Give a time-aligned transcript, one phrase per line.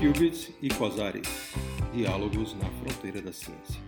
[0.00, 1.28] Qubits e Quasares
[1.92, 3.78] Diálogos na fronteira da ciência.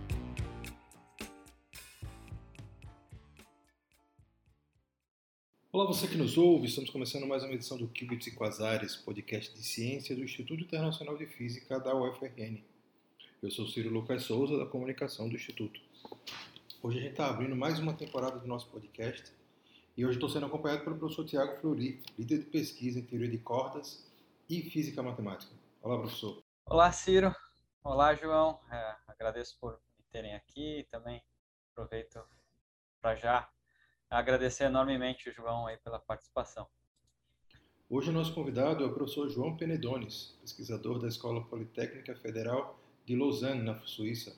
[5.71, 6.67] Olá, você que nos ouve.
[6.67, 11.17] Estamos começando mais uma edição do Qubits e Quasares, podcast de ciência do Instituto Internacional
[11.17, 12.59] de Física da UFRN.
[13.41, 15.81] Eu sou Ciro Lucas Souza, da comunicação do Instituto.
[16.83, 19.31] Hoje a gente está abrindo mais uma temporada do nosso podcast
[19.97, 23.39] e hoje estou sendo acompanhado pelo professor Tiago Flori, líder de pesquisa em teoria de
[23.39, 24.05] cordas
[24.47, 25.62] e física matemática.
[25.83, 26.41] Olá, professor.
[26.65, 27.35] Olá, Ciro.
[27.83, 28.57] Olá, João.
[28.71, 30.87] É, agradeço por me terem aqui.
[30.89, 31.21] Também
[31.73, 32.21] aproveito
[33.01, 33.49] para já
[34.09, 36.65] agradecer enormemente o João aí pela participação.
[37.89, 43.17] Hoje o nosso convidado é o professor João Penedones, pesquisador da Escola Politécnica Federal de
[43.17, 44.33] Lausanne, na Suíça.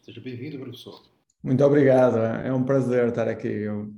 [0.00, 1.02] Seja bem-vindo, professor.
[1.42, 2.16] Muito obrigado.
[2.16, 3.48] É um prazer estar aqui.
[3.48, 3.92] Eu,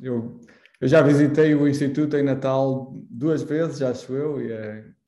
[0.00, 0.40] eu,
[0.80, 4.99] eu já visitei o Instituto em Natal duas vezes, acho eu, e é,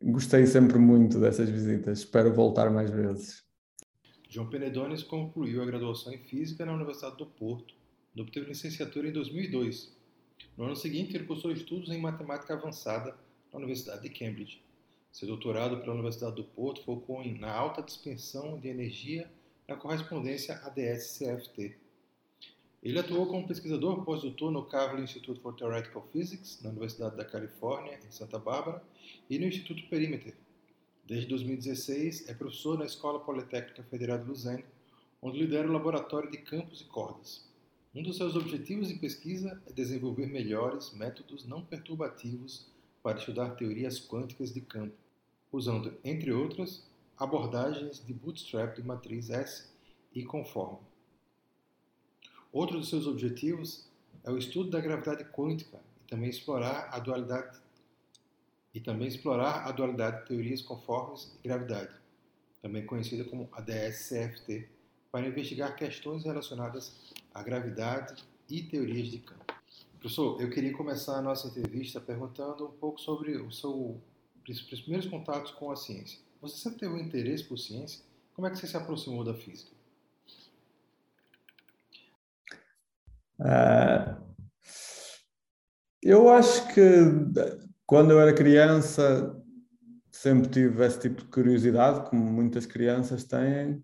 [0.00, 3.44] Gostei sempre muito dessas visitas, espero voltar mais vezes.
[4.28, 7.74] João Penedones concluiu a graduação em Física na Universidade do Porto
[8.14, 9.92] e obteve licenciatura em 2002.
[10.56, 13.16] No ano seguinte, ele cursou estudos em Matemática Avançada
[13.52, 14.62] na Universidade de Cambridge.
[15.10, 19.28] Seu doutorado pela Universidade do Porto focou na alta dispensão de energia
[19.66, 21.76] na correspondência ADS-CFT.
[22.80, 27.98] Ele atuou como pesquisador pós-doutor no Kavli Institute for Theoretical Physics, na Universidade da Califórnia,
[28.06, 28.82] em Santa Bárbara,
[29.28, 30.36] e no Instituto Perimeter.
[31.04, 34.64] Desde 2016, é professor na Escola Politécnica Federal de Lausanne,
[35.20, 37.48] onde lidera o Laboratório de Campos e Cordas.
[37.92, 42.66] Um dos seus objetivos em pesquisa é desenvolver melhores métodos não perturbativos
[43.02, 44.94] para estudar teorias quânticas de campo,
[45.50, 49.68] usando, entre outras, abordagens de bootstrap de matriz S
[50.14, 50.87] e conforme.
[52.52, 53.88] Outro dos seus objetivos
[54.24, 57.58] é o estudo da gravidade quântica e também explorar a dualidade
[58.74, 61.94] e também explorar a dualidade de teorias conformes e gravidade,
[62.62, 64.68] também conhecida como ADS-CFT,
[65.10, 66.94] para investigar questões relacionadas
[67.32, 69.44] à gravidade e teorias de campo.
[69.98, 74.00] Professor, eu queria começar a nossa entrevista perguntando um pouco sobre o seu,
[74.48, 76.20] os primeiros contatos com a ciência.
[76.40, 78.04] Você sempre teve um interesse por ciência?
[78.34, 79.77] Como é que você se aproximou da física?
[86.02, 86.82] Eu acho que
[87.86, 89.34] quando eu era criança
[90.10, 93.82] sempre tive esse tipo de curiosidade, como muitas crianças têm.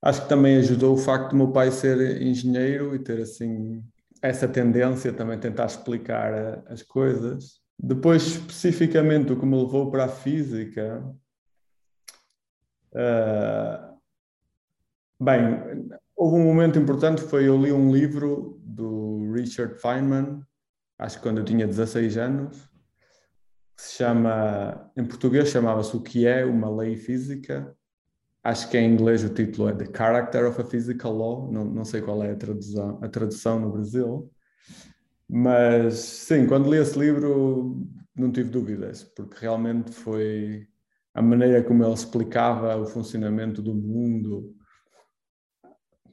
[0.00, 3.82] Acho que também ajudou o facto de meu pai ser engenheiro e ter assim
[4.20, 7.60] essa tendência também tentar explicar as coisas.
[7.76, 11.04] Depois, especificamente, o que me levou para a física.
[12.92, 13.98] Uh,
[15.20, 15.88] bem,
[16.22, 20.40] houve um momento importante foi eu li um livro do Richard Feynman,
[20.96, 22.70] acho que quando eu tinha 16 anos,
[23.76, 27.76] que se chama, em português chamava-se O que é uma lei física.
[28.44, 31.84] Acho que em inglês o título é The Character of a Physical Law, não, não
[31.84, 34.30] sei qual é a tradução, a tradução no Brasil.
[35.28, 37.84] Mas sim, quando li esse livro
[38.14, 40.68] não tive dúvidas, porque realmente foi
[41.14, 44.54] a maneira como ele explicava o funcionamento do mundo,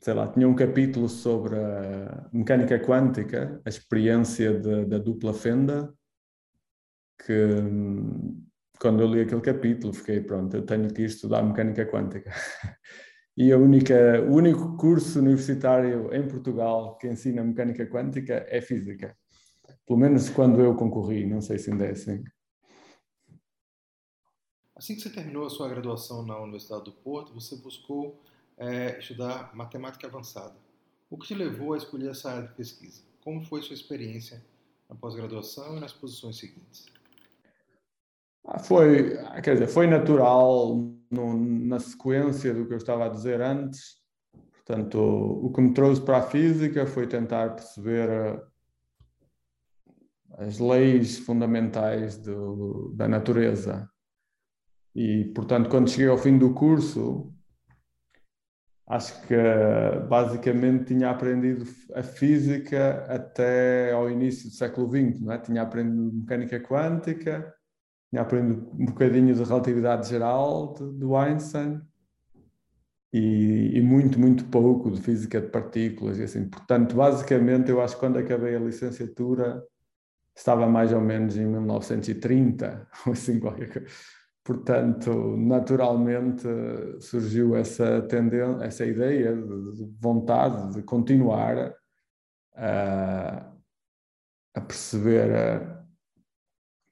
[0.02, 5.94] sei lá, tinha um capítulo sobre a mecânica quântica, a experiência da dupla fenda,
[7.26, 7.34] que
[8.80, 12.32] quando eu li aquele capítulo fiquei, pronto, eu tenho que estudar mecânica quântica.
[13.36, 19.18] e a única, o único curso universitário em Portugal que ensina mecânica quântica é física.
[19.86, 22.24] Pelo menos quando eu concorri, não sei se ainda é assim.
[24.76, 28.24] Assim que você terminou a sua graduação na Universidade do Porto, você buscou
[28.60, 30.56] é, estudar matemática avançada.
[31.10, 33.02] O que te levou a escolher essa área de pesquisa?
[33.24, 34.44] Como foi sua experiência
[34.88, 36.86] na pós-graduação e nas posições seguintes?
[38.46, 40.76] Ah, foi, quer dizer, foi natural
[41.10, 43.98] no, na sequência do que eu estava a dizer antes.
[44.52, 48.44] Portanto, o que me trouxe para a física foi tentar perceber eh,
[50.38, 53.90] as leis fundamentais do, da natureza.
[54.96, 57.34] E, portanto, quando cheguei ao fim do curso,
[58.90, 59.36] acho que
[60.10, 61.64] basicamente tinha aprendido
[61.94, 65.38] a física até ao início do século XX, não é?
[65.38, 67.54] Tinha aprendido mecânica quântica,
[68.10, 71.80] tinha aprendido um bocadinho de relatividade geral de, do Einstein
[73.14, 76.50] e, e, muito, muito pouco de física de partículas e assim.
[76.50, 79.64] Portanto, basicamente, eu acho que quando acabei a licenciatura
[80.36, 83.88] estava mais ou menos em 1930, ou assim qualquer coisa
[84.50, 86.48] Portanto, naturalmente
[87.00, 91.76] surgiu essa tendência, essa ideia de vontade de continuar
[92.56, 93.54] a,
[94.56, 95.86] a perceber a,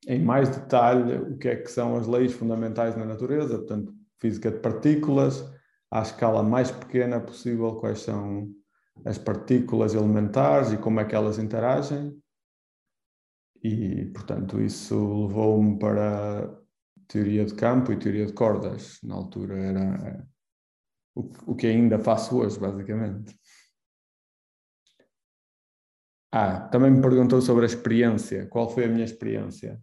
[0.07, 4.51] em mais detalhe o que é que são as leis fundamentais na natureza, portanto, física
[4.51, 5.43] de partículas,
[5.89, 8.51] à escala mais pequena possível, quais são
[9.03, 12.15] as partículas elementares e como é que elas interagem.
[13.63, 16.66] E, portanto, isso levou-me para
[17.07, 18.99] teoria de campo e teoria de cordas.
[19.03, 20.27] Na altura era
[21.15, 23.35] o, que ainda faço hoje, basicamente.
[26.31, 28.45] Ah, também me perguntou sobre a experiência.
[28.47, 29.81] Qual foi a minha experiência?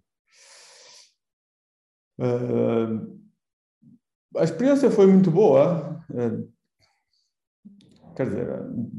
[2.18, 3.20] Uh,
[4.36, 6.04] a experiência foi muito boa.
[6.10, 6.52] Uh,
[8.14, 8.48] quer dizer,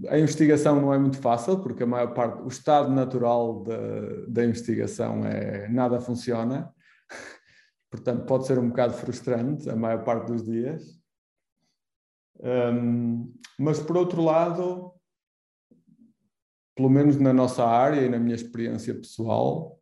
[0.09, 3.77] a investigação não é muito fácil, porque a maior parte, o estado natural da,
[4.27, 6.73] da investigação é nada funciona.
[7.95, 11.01] Portanto, pode ser um bocado frustrante a maior parte dos dias.
[12.39, 14.93] Um, mas, por outro lado,
[16.75, 19.79] pelo menos na nossa área e na minha experiência pessoal,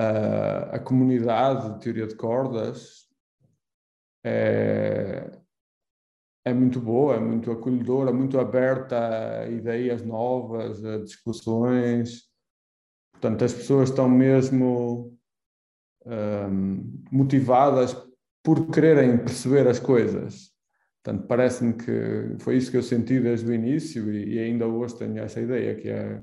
[0.00, 3.06] uh, a comunidade de teoria de cordas
[4.24, 5.30] é,
[6.46, 12.22] é muito boa, é muito acolhedora, muito aberta a ideias novas, a discussões.
[13.12, 15.18] Portanto, as pessoas estão mesmo
[16.06, 17.96] um, motivadas
[18.42, 20.50] por quererem perceber as coisas.
[21.02, 24.96] Portanto, parece-me que foi isso que eu senti desde o início e, e ainda hoje
[24.96, 26.22] tenho essa ideia, que é,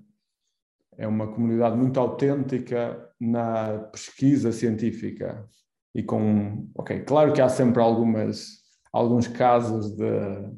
[0.97, 5.45] é uma comunidade muito autêntica na pesquisa científica
[5.93, 8.59] e com, ok, claro que há sempre algumas,
[8.91, 10.49] alguns casos de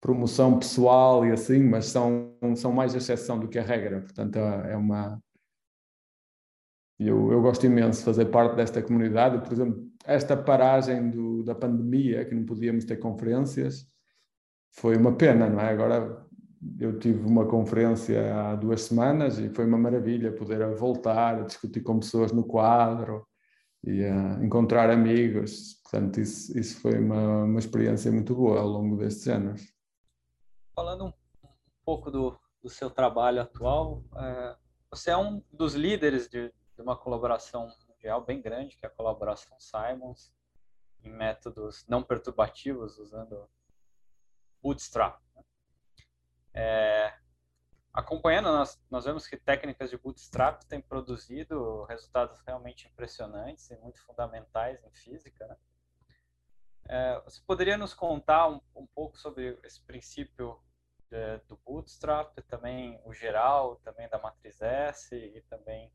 [0.00, 4.76] promoção pessoal e assim, mas são, são mais exceção do que a regra, portanto é
[4.76, 5.20] uma,
[6.98, 9.42] eu, eu gosto imenso de fazer parte desta comunidade.
[9.42, 13.86] Por exemplo, esta paragem do, da pandemia, que não podíamos ter conferências,
[14.72, 15.70] foi uma pena, não é?
[15.70, 16.26] Agora
[16.78, 21.80] eu tive uma conferência há duas semanas e foi uma maravilha poder voltar a discutir
[21.80, 23.26] com pessoas no quadro
[23.84, 25.80] e a encontrar amigos.
[25.82, 29.62] Portanto, isso, isso foi uma, uma experiência muito boa ao longo destes anos.
[30.74, 31.12] Falando um
[31.84, 34.56] pouco do, do seu trabalho atual, é,
[34.90, 38.92] você é um dos líderes de, de uma colaboração mundial bem grande, que é a
[38.92, 40.32] colaboração Simons,
[41.02, 43.48] em métodos não perturbativos, usando
[44.62, 45.20] Bootstrap.
[45.34, 45.44] Né?
[46.52, 47.18] É,
[47.92, 54.00] acompanhando, nós, nós vemos que técnicas de Bootstrap têm produzido resultados realmente impressionantes e muito
[54.04, 55.46] fundamentais em física.
[55.46, 55.56] Né?
[56.88, 60.60] É, você poderia nos contar um, um pouco sobre esse princípio
[61.10, 65.90] de, do Bootstrap, também o geral, também da matriz S e também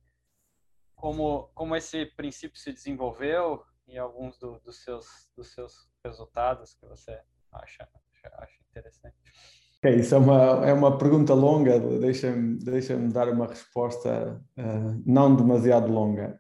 [1.02, 6.86] como, como esse princípio se desenvolveu e alguns do, dos, seus, dos seus resultados que
[6.86, 7.20] você
[7.52, 7.90] acha,
[8.38, 9.18] acha interessante.
[9.80, 15.36] Okay, isso é uma, é uma pergunta longa, deixa-me deixa dar uma resposta uh, não
[15.36, 16.40] demasiado longa.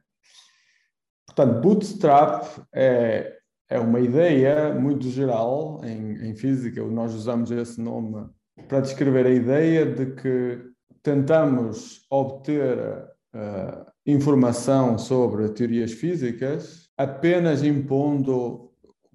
[1.25, 3.35] Portanto, bootstrap é,
[3.67, 8.29] é uma ideia muito geral em, em física, nós usamos esse nome
[8.67, 10.71] para descrever a ideia de que
[11.01, 12.77] tentamos obter
[13.33, 18.71] uh, informação sobre teorias físicas apenas impondo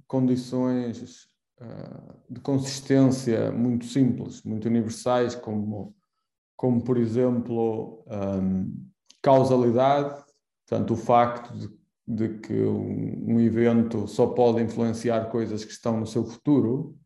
[0.06, 1.26] condições
[1.60, 5.94] uh, de consistência muito simples, muito universais, como,
[6.56, 8.88] como por exemplo, um,
[9.22, 10.24] causalidade,
[10.66, 11.68] portanto, o facto de,
[12.06, 16.96] de que um, um, evento só pode influenciar coisas que estão no seu futuro,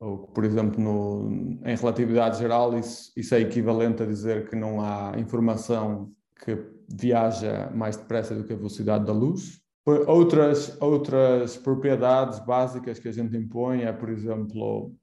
[0.00, 4.80] ou, por exemplo, no, em relatividade geral, isso, isso é equivalente a dizer que não
[4.80, 6.12] há informação
[6.42, 9.60] que viaja mais depressa do que a velocidade da luz.
[10.06, 14.94] Outras, outras propriedades básicas que a gente impõe é, por exemplo,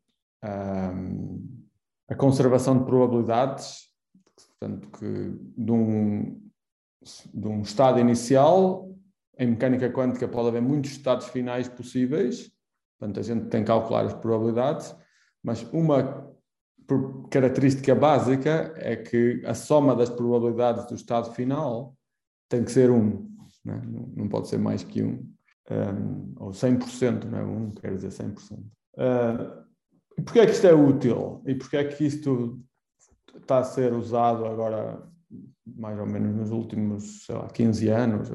[0.43, 1.61] um,
[2.09, 3.89] a conservação de probabilidades,
[4.35, 6.41] portanto, que de um,
[7.33, 8.89] de um estado inicial,
[9.38, 12.51] em mecânica quântica pode haver muitos estados finais possíveis,
[13.00, 14.95] portanto, a gente tem que calcular as probabilidades,
[15.43, 16.30] mas uma
[16.88, 21.95] por característica básica é que a soma das probabilidades do estado final
[22.50, 23.81] tem que ser 1, um, né?
[24.15, 25.33] não pode ser mais que 1, um,
[25.71, 27.43] um, ou 100%, não é?
[27.43, 28.59] 1 um quer dizer 100%.
[28.59, 29.61] Uh,
[30.17, 31.41] e porquê é que isto é útil?
[31.45, 32.61] E porquê é que isto
[33.35, 35.01] está a ser usado agora,
[35.65, 38.29] mais ou menos nos últimos, sei lá, 15 anos?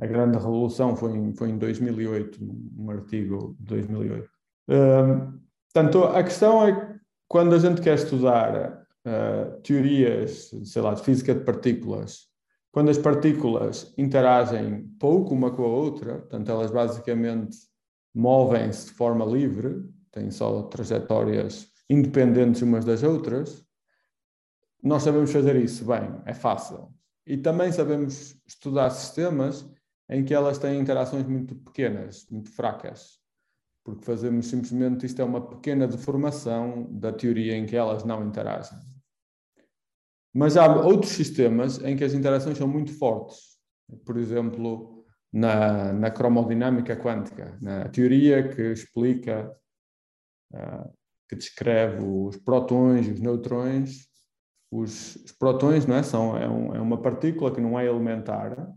[0.00, 2.38] A grande revolução foi em, foi em 2008,
[2.76, 4.28] um artigo de 2008.
[4.68, 5.40] Uh,
[5.72, 6.91] portanto, a questão é
[7.32, 12.26] quando a gente quer estudar uh, teorias, sei lá, de física de partículas,
[12.70, 17.56] quando as partículas interagem pouco uma com a outra, portanto, elas basicamente
[18.14, 23.64] movem-se de forma livre, têm só trajetórias independentes umas das outras,
[24.82, 26.92] nós sabemos fazer isso bem, é fácil.
[27.26, 29.66] E também sabemos estudar sistemas
[30.06, 33.21] em que elas têm interações muito pequenas, muito fracas,
[33.84, 38.78] porque fazemos simplesmente isto é uma pequena deformação da teoria em que elas não interagem.
[40.34, 43.58] Mas há outros sistemas em que as interações são muito fortes.
[44.06, 49.54] Por exemplo, na, na cromodinâmica quântica, na teoria que explica,
[50.54, 50.92] uh,
[51.28, 54.06] que descreve os protões e os neutrões.
[54.70, 56.02] Os, os protões não é?
[56.02, 58.72] São, é, um, é uma partícula que não é elementar.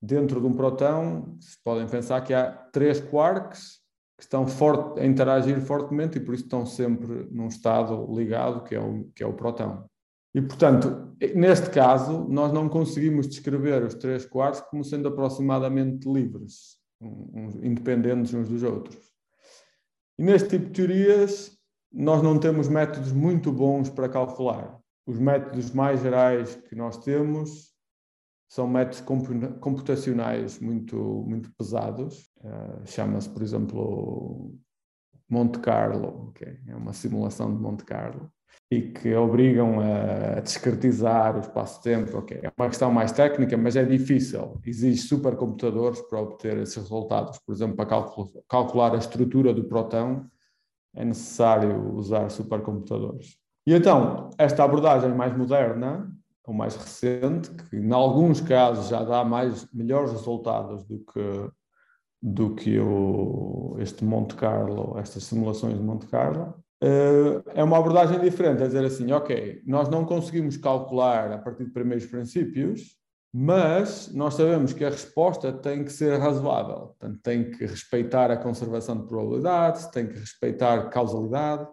[0.00, 3.77] Dentro de um protão, podem pensar que há três quarks
[4.18, 8.74] que estão forte, a interagir fortemente e por isso estão sempre num estado ligado, que
[8.74, 9.88] é o, que é o protão.
[10.34, 16.78] E, portanto, neste caso, nós não conseguimos descrever os três quartos como sendo aproximadamente livres,
[17.00, 18.98] um, independentes uns dos outros.
[20.18, 21.56] E neste tipo de teorias,
[21.92, 24.78] nós não temos métodos muito bons para calcular.
[25.06, 27.72] Os métodos mais gerais que nós temos
[28.48, 29.02] são métodos
[29.60, 32.30] computacionais muito, muito pesados.
[32.38, 34.54] Uh, Chama-se, por exemplo,
[35.28, 36.58] Monte Carlo, okay?
[36.66, 38.32] é uma simulação de Monte Carlo
[38.70, 42.18] e que obrigam a discretizar o espaço-tempo.
[42.18, 42.40] Okay.
[42.42, 44.60] É uma questão mais técnica, mas é difícil.
[44.64, 47.38] Exige supercomputadores para obter esses resultados.
[47.38, 47.86] Por exemplo, para
[48.48, 50.26] calcular a estrutura do próton,
[50.94, 53.38] é necessário usar supercomputadores.
[53.66, 56.10] E então, esta abordagem mais moderna,
[56.48, 61.50] ou mais recente, que em alguns casos já dá mais, melhores resultados do que,
[62.22, 68.20] do que o, este Monte Carlo, estas simulações de Monte Carlo, Uh, é uma abordagem
[68.20, 72.96] diferente, é dizer assim, ok, nós não conseguimos calcular a partir de primeiros princípios,
[73.34, 78.36] mas nós sabemos que a resposta tem que ser razoável, portanto, tem que respeitar a
[78.36, 81.66] conservação de probabilidades, tem que respeitar causalidade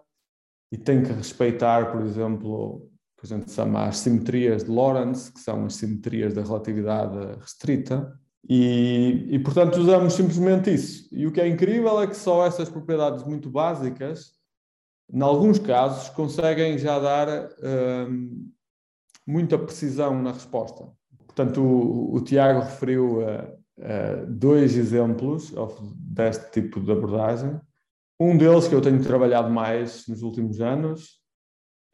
[0.72, 2.95] e tem que respeitar, por exemplo, o
[3.28, 8.14] que a gente chama as simetrias de Lorentz, que são as simetrias da relatividade restrita,
[8.48, 11.08] e, e portanto usamos simplesmente isso.
[11.12, 14.36] E o que é incrível é que só essas propriedades muito básicas
[15.12, 17.50] em alguns casos, conseguem já dar
[18.10, 18.50] um,
[19.26, 20.88] muita precisão na resposta.
[21.26, 25.54] Portanto, o, o Tiago referiu uh, uh, dois exemplos
[25.98, 27.60] deste tipo de abordagem.
[28.20, 31.20] Um deles que eu tenho trabalhado mais nos últimos anos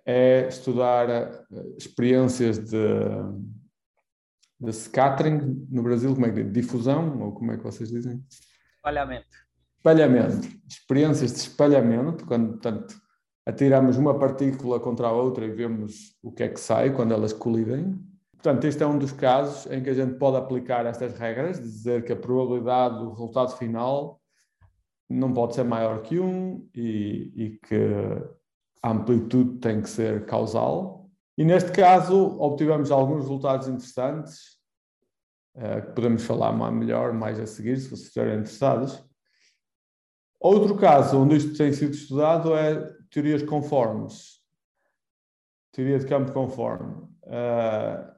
[0.05, 1.10] é estudar
[1.51, 2.77] uh, experiências de,
[4.60, 6.53] de scattering no Brasil, como é que diz?
[6.53, 8.24] Difusão, ou como é que vocês dizem?
[8.75, 9.27] Espalhamento.
[9.77, 10.48] Espalhamento.
[10.67, 12.96] Experiências de espalhamento, quando, portanto,
[13.46, 17.34] atiramos uma partícula contra a outra e vemos o que é que sai quando elas
[17.34, 18.00] colidem.
[18.34, 22.03] Portanto, este é um dos casos em que a gente pode aplicar estas regras, dizer
[22.03, 24.20] que a probabilidade do resultado final
[25.08, 27.75] não pode ser maior que 1 e, e que
[28.82, 31.10] a amplitude tem que ser causal.
[31.38, 34.58] E neste caso, obtivemos alguns resultados interessantes,
[35.56, 39.04] uh, podemos falar mais, melhor mais a seguir, se vocês estiverem interessados.
[40.40, 44.42] Outro caso onde isto tem sido estudado é teorias conformes.
[45.72, 46.94] Teoria de campo conforme.
[47.24, 48.12] Uh,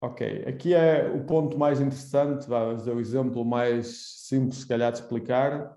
[0.00, 4.92] ok, aqui é o ponto mais interessante, vamos dizer, o exemplo mais simples, se calhar,
[4.92, 5.76] de explicar,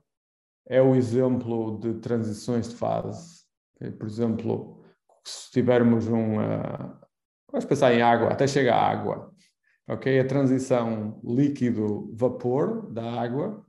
[0.68, 3.39] é o exemplo de transições de fase.
[3.80, 3.92] Okay?
[3.92, 4.84] Por exemplo,
[5.24, 6.38] se tivermos um.
[6.38, 6.98] Uh,
[7.52, 9.34] vamos pensar em água, até chegar à água.
[9.88, 10.20] Ok?
[10.20, 13.66] A transição líquido-vapor da água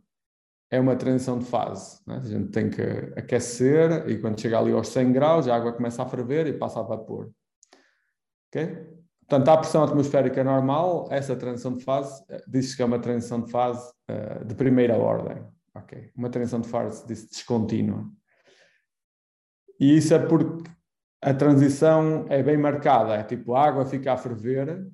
[0.71, 2.01] é uma transição de fase.
[2.07, 2.17] Né?
[2.23, 2.83] A gente tem que
[3.17, 6.81] aquecer e quando chega ali aos 100 graus a água começa a ferver e passa
[6.81, 7.31] a vapor.
[8.49, 9.01] Ok?
[9.27, 13.41] Portanto, à pressão atmosférica normal, essa transição de fase eh, diz-se que é uma transição
[13.41, 15.41] de fase uh, de primeira ordem.
[15.75, 16.11] Ok?
[16.17, 18.11] Uma transição de fase descontínua.
[19.81, 20.71] E isso é porque
[21.23, 24.87] a transição é bem marcada, é tipo a água fica a ferver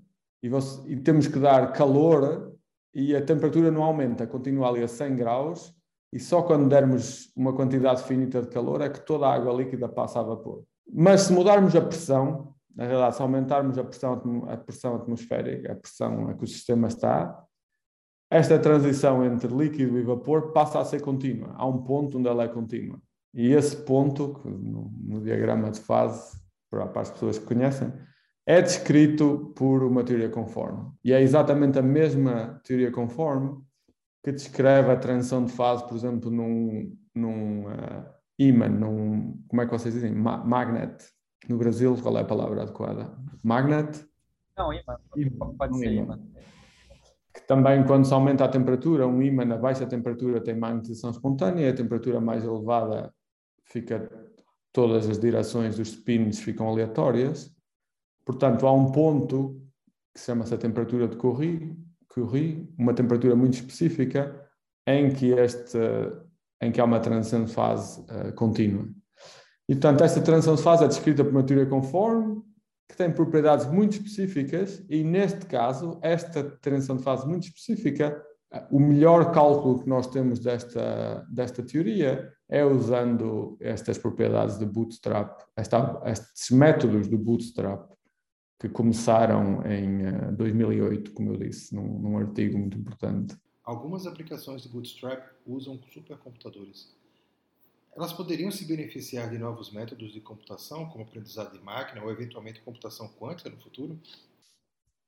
[0.43, 2.57] e, você, e temos que dar calor
[2.95, 5.75] e a temperatura não aumenta, continua ali a 100 graus
[6.12, 9.88] e só quando dermos uma quantidade finita de calor é que toda a água líquida
[9.88, 10.62] passa a vapor.
[10.93, 15.75] Mas se mudarmos a pressão, na realidade, se aumentarmos a pressão, a pressão atmosférica, a
[15.75, 17.45] pressão a que o sistema está,
[18.31, 21.55] esta transição entre líquido e vapor passa a ser contínua.
[21.57, 23.00] Há um ponto onde ela é contínua.
[23.37, 26.40] E esse ponto, no, no diagrama de fase,
[26.71, 27.93] para, para as pessoas que conhecem,
[28.47, 30.90] é descrito por uma teoria conforme.
[31.05, 33.61] E é exatamente a mesma teoria conforme
[34.25, 38.07] que descreve a transição de fase, por exemplo, num, num uh,
[38.38, 40.14] imã, num, como é que vocês dizem?
[40.14, 41.05] Ma magnet.
[41.47, 43.14] No Brasil, qual é a palavra adequada?
[43.45, 44.02] Magnet?
[44.57, 44.97] Não, imã.
[45.59, 46.19] Pode um ser imã.
[47.35, 51.71] Que também, quando se aumenta a temperatura, um imã na baixa temperatura tem magnetização espontânea,
[51.71, 53.12] a temperatura mais elevada
[53.67, 54.11] fica,
[54.73, 57.55] todas as direções dos spins ficam aleatórias.
[58.25, 59.63] Portanto, há um ponto
[60.15, 61.77] que chama-se a temperatura de Curie,
[62.09, 64.49] Curie, uma temperatura muito específica
[64.87, 65.79] em que, este,
[66.63, 68.89] em que há uma transição de fase uh, contínua.
[69.69, 72.41] E, portanto, esta transição de fase é descrita por uma teoria conforme,
[72.89, 78.23] que tem propriedades muito específicas, e neste caso, esta transição de fase muito específica,
[78.71, 85.43] o melhor cálculo que nós temos desta, desta teoria é usando estas propriedades de bootstrap,
[85.57, 87.91] esta, estes métodos do bootstrap,
[88.59, 93.37] que começaram em 2008, eh, como eu disse, num, num artigo muito importante.
[93.62, 96.95] Algumas aplicações de Bootstrap usam supercomputadores.
[97.95, 102.61] Elas poderiam se beneficiar de novos métodos de computação, como aprendizado de máquina ou eventualmente
[102.61, 103.99] computação quântica no futuro?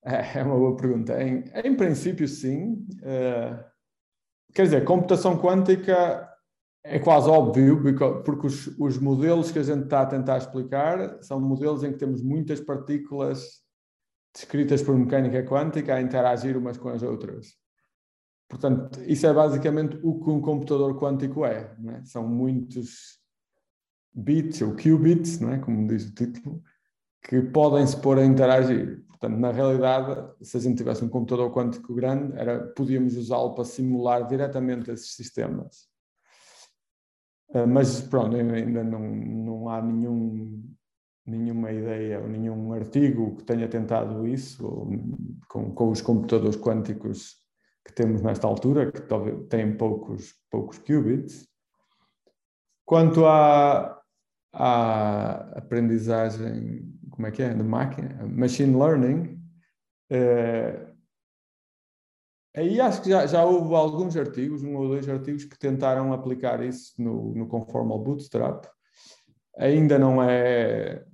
[0.05, 1.21] É, é uma boa pergunta.
[1.23, 2.87] Em, em princípio, sim.
[3.03, 3.65] Uh,
[4.55, 6.29] quer dizer, computação quântica
[6.85, 7.83] é quase óbvio,
[8.25, 11.99] porque os, os, modelos que a gente está a tentar explicar são modelos em que
[11.99, 13.63] temos muitas partículas
[14.33, 17.57] descritas por mecânica quântica a interagir umas com as outras.
[18.49, 21.77] Portanto, isso é basicamente o que um computador quântico é.
[21.87, 22.05] é?
[22.05, 23.19] São muitos
[24.15, 25.59] bits, ou qubits, é?
[25.59, 26.63] como diz o título,
[27.23, 29.05] que podem se pôr a interagir.
[29.19, 33.65] Portanto, na realidade, se a gente tivesse um computador quântico grande, era, podíamos usá-lo para
[33.65, 35.89] simular diretamente esses sistemas.
[37.49, 40.63] Uh, mas pronto, ainda não, não há nenhum,
[41.27, 44.89] nenhuma ideia ou nenhum artigo que tenha tentado isso
[45.49, 47.37] com, com os computadores quânticos
[47.85, 49.01] que temos nesta altura, que
[49.49, 51.49] têm poucos, poucos qubits.
[52.85, 54.01] Quanto à,
[54.53, 59.43] à aprendizagem, como é que é, máquina, machine learning,
[60.09, 60.87] eh,
[62.57, 66.63] aí acho que já, já houve alguns artigos, um ou dois artigos, que tentaram aplicar
[66.63, 68.67] isso no, no Conformal Bootstrap.
[69.59, 71.05] Ainda não é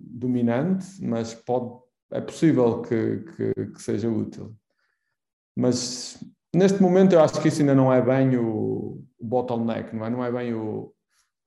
[0.00, 1.76] dominante, mas pode,
[2.12, 4.54] é possível que, que, que seja útil.
[5.56, 6.22] Mas
[6.54, 10.10] neste momento eu acho que isso ainda não é bem o, o bottleneck, não é?
[10.10, 10.94] Não é bem o,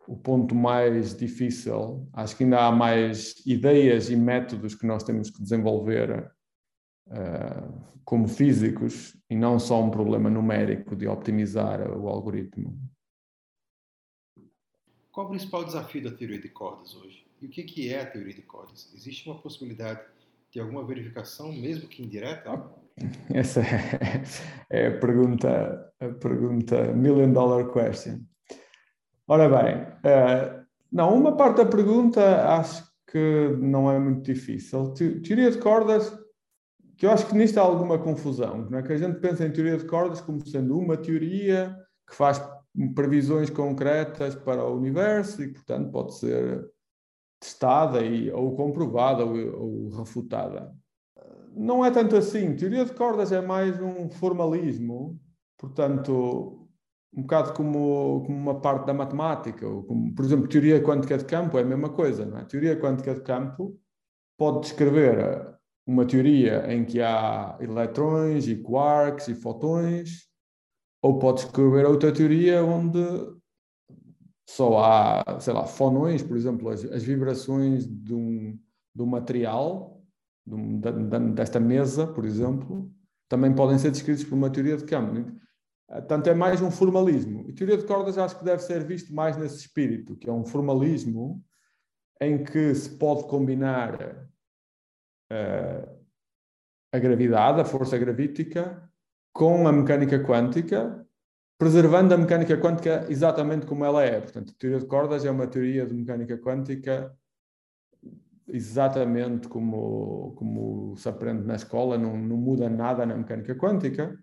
[0.07, 2.07] o ponto mais difícil.
[2.13, 6.31] Acho que ainda há mais ideias e métodos que nós temos que desenvolver
[7.07, 12.77] uh, como físicos e não só um problema numérico de optimizar o algoritmo.
[15.11, 17.25] Qual o principal desafio da teoria de cordas hoje?
[17.41, 18.91] E o que é a teoria de cordas?
[18.93, 20.01] Existe uma possibilidade
[20.51, 22.51] de alguma verificação, mesmo que indireta?
[22.51, 22.71] Ah,
[23.33, 24.23] essa é,
[24.69, 28.25] é a pergunta, a pergunta million dollar question.
[29.31, 34.93] Ora bem, uh, não, uma parte da pergunta acho que não é muito difícil.
[34.93, 36.13] Teoria de cordas,
[36.97, 38.83] que eu acho que nisto há alguma confusão, não é?
[38.83, 41.73] que a gente pensa em teoria de cordas como sendo uma teoria
[42.09, 42.45] que faz
[42.93, 46.69] previsões concretas para o universo e, portanto, pode ser
[47.39, 50.75] testada e, ou comprovada ou, ou refutada
[51.55, 52.53] não é tanto assim.
[52.53, 55.17] Teoria de cordas é mais um formalismo,
[55.57, 56.60] portanto,
[57.13, 61.25] um bocado como, como uma parte da matemática, ou como, por exemplo, teoria quântica de
[61.25, 62.45] campo é a mesma coisa, não é?
[62.45, 63.77] Teoria quântica de campo
[64.37, 65.51] pode descrever
[65.85, 70.27] uma teoria em que há eletrões e quarks e fotões,
[71.01, 72.99] ou pode descrever outra teoria onde
[74.47, 78.57] só há, sei lá, fonões, por exemplo, as, as vibrações de um,
[78.95, 80.01] de um material
[81.33, 82.91] desta mesa, por exemplo,
[83.29, 85.31] também podem ser descritos por uma teoria de campo.
[85.91, 87.43] Portanto, é mais um formalismo.
[87.49, 90.45] E teoria de cordas acho que deve ser visto mais nesse espírito, que é um
[90.45, 91.43] formalismo
[92.21, 94.01] em que se pode combinar
[95.31, 96.01] uh,
[96.93, 98.89] a gravidade, a força gravítica,
[99.33, 101.05] com a mecânica quântica,
[101.57, 104.21] preservando a mecânica quântica exatamente como ela é.
[104.21, 107.13] Portanto, a teoria de cordas é uma teoria de mecânica quântica
[108.47, 114.17] exatamente como, como se aprende na escola, não, não muda nada na mecânica quântica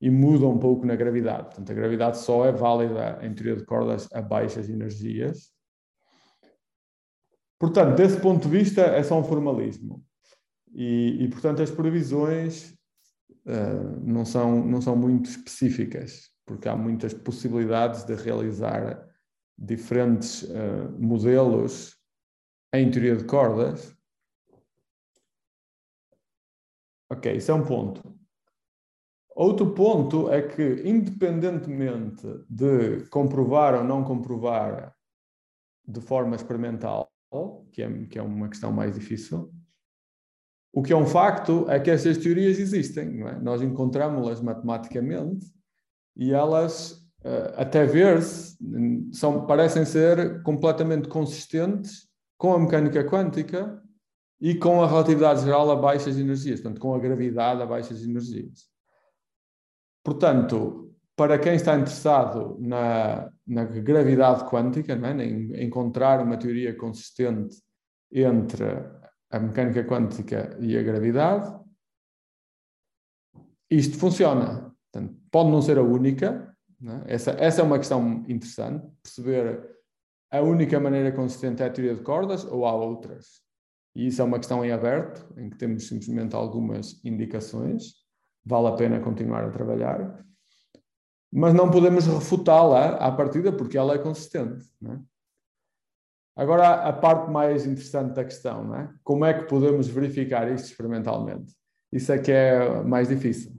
[0.00, 1.46] e muda um pouco na gravidade.
[1.46, 5.52] Portanto, a gravidade só é válida em teoria de cordas a baixas energias.
[7.58, 10.04] Portanto, desse ponto de vista, é só um formalismo.
[10.72, 12.72] E, e portanto, as previsões
[13.46, 19.04] uh, não, são, não são muito específicas, porque há muitas possibilidades de realizar
[19.58, 21.96] diferentes uh, modelos
[22.72, 23.92] em teoria de cordas.
[27.10, 28.18] Ok, isso é um ponto.
[29.38, 34.92] Outro ponto é que, independentemente de comprovar ou não comprovar
[35.86, 37.08] de forma experimental,
[37.70, 39.48] que é, que é uma questão mais difícil,
[40.72, 43.22] o que é um facto é que essas teorias existem.
[43.28, 43.38] É?
[43.38, 45.46] Nós encontramos-las matematicamente
[46.16, 48.58] e elas, eh, até ver-se,
[49.46, 53.80] parecem ser completamente consistentes com a mecânica quântica
[54.40, 58.76] e com a relatividade geral a baixas energias, portanto, com a gravidade a baixas energias.
[60.08, 65.22] Portanto, para quem está interessado na, na gravidade quântica, é?
[65.22, 67.58] em encontrar uma teoria consistente
[68.10, 68.64] entre
[69.30, 71.54] a mecânica quântica e a gravidade,
[73.70, 74.74] isto funciona.
[74.90, 77.14] Portanto, pode não ser a única, é?
[77.14, 79.62] essa, essa é uma questão interessante, perceber
[80.30, 83.42] a única maneira consistente é a teoria de cordas ou há outras.
[83.94, 88.07] E isso é uma questão em aberto, em que temos simplesmente algumas indicações,
[88.44, 90.24] vale a pena continuar a trabalhar,
[91.32, 94.64] mas não podemos refutá-la à partida porque ela é consistente.
[94.84, 94.98] É?
[96.36, 98.92] Agora, a parte mais interessante da questão, é?
[99.02, 101.52] como é que podemos verificar isto experimentalmente?
[101.92, 103.52] Isso é que é mais difícil.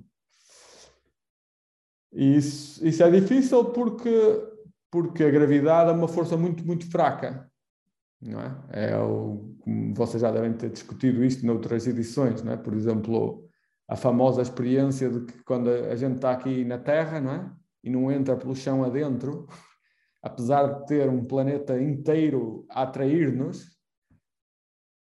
[2.11, 4.09] E isso, isso é difícil porque,
[4.89, 7.49] porque a gravidade é uma força muito, muito fraca.
[8.21, 8.61] Não é?
[8.71, 9.55] é o,
[9.93, 12.57] vocês já devem ter discutido isto noutras edições, não é?
[12.57, 13.48] Por exemplo,
[13.89, 17.51] a famosa experiência de que quando a gente está aqui na Terra, não é?
[17.83, 19.47] E não entra pelo chão adentro,
[20.21, 23.65] apesar de ter um planeta inteiro a atrair-nos,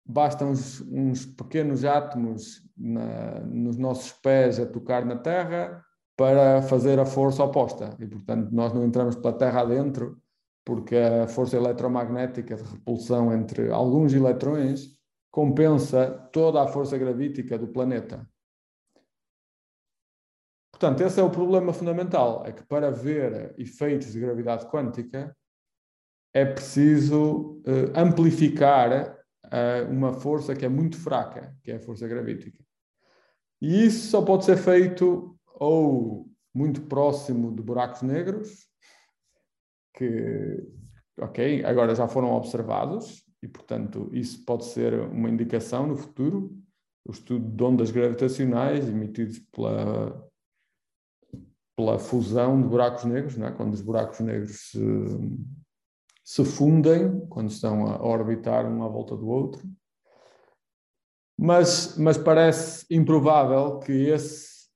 [0.05, 5.81] bastam uns, uns pequenos átomos na, nos nossos pés a tocar na Terra
[6.17, 7.95] para fazer a força oposta.
[7.99, 10.21] E, portanto, nós não entramos pela Terra adentro,
[10.65, 14.89] porque a força eletromagnética de repulsão entre alguns eletrões
[15.31, 18.27] compensa toda a força gravítica do planeta.
[20.75, 25.33] Portanto, esse é o problema fundamental, é que para ver efeitos de gravidade quântica
[26.33, 32.05] é preciso uh, amplificar uh, uma força que é muito fraca, que é a força
[32.09, 32.61] gravítica.
[33.61, 38.67] E isso só pode ser feito ou muito próximo de buracos negros,
[39.93, 40.61] que,
[41.17, 46.53] ok, agora já foram observados e, portanto, isso pode ser uma indicação no futuro.
[47.05, 50.29] O estudo de ondas gravitacionais emitidos pela,
[51.75, 53.51] pela fusão de buracos negros, é?
[53.51, 54.79] quando os buracos negros se,
[56.23, 59.61] se fundem, quando estão a orbitar um à volta do outro.
[61.37, 64.69] Mas, mas parece improvável que esse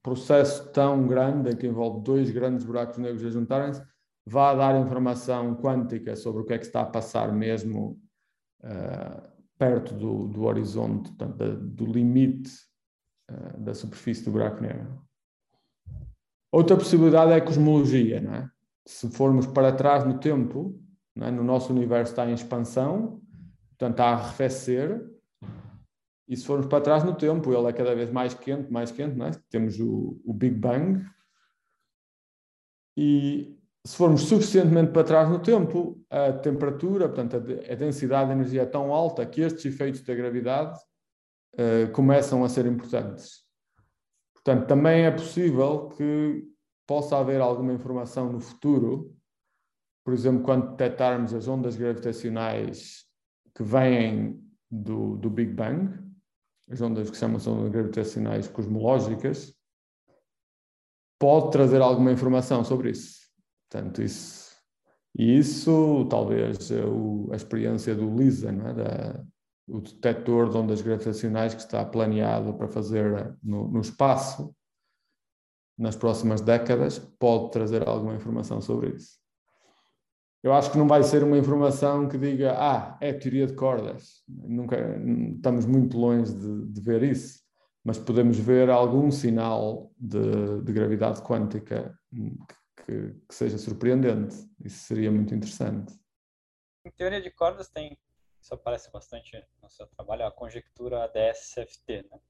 [0.00, 3.82] processo tão grande, que envolve dois grandes buracos negros a juntarem-se,
[4.24, 8.00] vá dar informação quântica sobre o que é que está a passar mesmo
[8.62, 12.52] uh, perto do, do horizonte, portanto, do limite
[13.30, 15.02] uh, da superfície do buraco negro.
[16.54, 18.48] Outra possibilidade é a cosmologia, não é?
[18.86, 20.80] Se formos para trás no tempo,
[21.16, 21.28] é?
[21.28, 23.20] no nosso universo está em expansão,
[23.70, 25.04] portanto está a arrefecer,
[26.28, 29.20] e se formos para trás no tempo, ele é cada vez mais quente, mais quente,
[29.20, 29.32] é?
[29.50, 31.04] Temos o, o Big Bang,
[32.96, 38.62] e se formos suficientemente para trás no tempo, a temperatura, portanto, a, densidade de energia
[38.62, 40.78] é tão alta que estes efeitos da gravidade
[41.54, 43.43] uh, começam a ser importantes.
[44.44, 46.44] Portanto, também é possível que
[46.86, 49.16] possa haver alguma informação no futuro,
[50.04, 53.06] por exemplo, quando detectarmos as ondas gravitacionais
[53.54, 54.38] que vêm
[54.70, 55.98] do, do Big Bang,
[56.70, 59.54] as ondas que chamam-se ondas gravitacionais cosmológicas,
[61.18, 63.20] pode trazer alguma informação sobre isso.
[63.70, 64.54] Portanto, isso,
[65.16, 66.82] e isso talvez é
[67.32, 68.74] a experiência do LISA, é?
[68.74, 69.24] da,
[69.66, 74.54] o detector de ondas gravitacionais que está planeado para fazer no, no espaço
[75.76, 79.18] nas próximas décadas, pode trazer alguma informação sobre isso.
[80.42, 84.22] Eu acho que não vai ser uma informação que diga, ah, é teoria de cordas.
[84.28, 84.76] Nunca,
[85.34, 87.40] estamos muito longe de, de ver isso,
[87.82, 91.98] mas podemos ver algum sinal de, de gravidade quântica
[92.84, 94.36] que, que seja surpreendente.
[94.62, 95.94] Isso seria muito interessante.
[96.86, 97.98] Em teoria de cordas tem,
[98.44, 102.20] isso aparece bastante no seu trabalho, a conjectura ADS-CFT, né?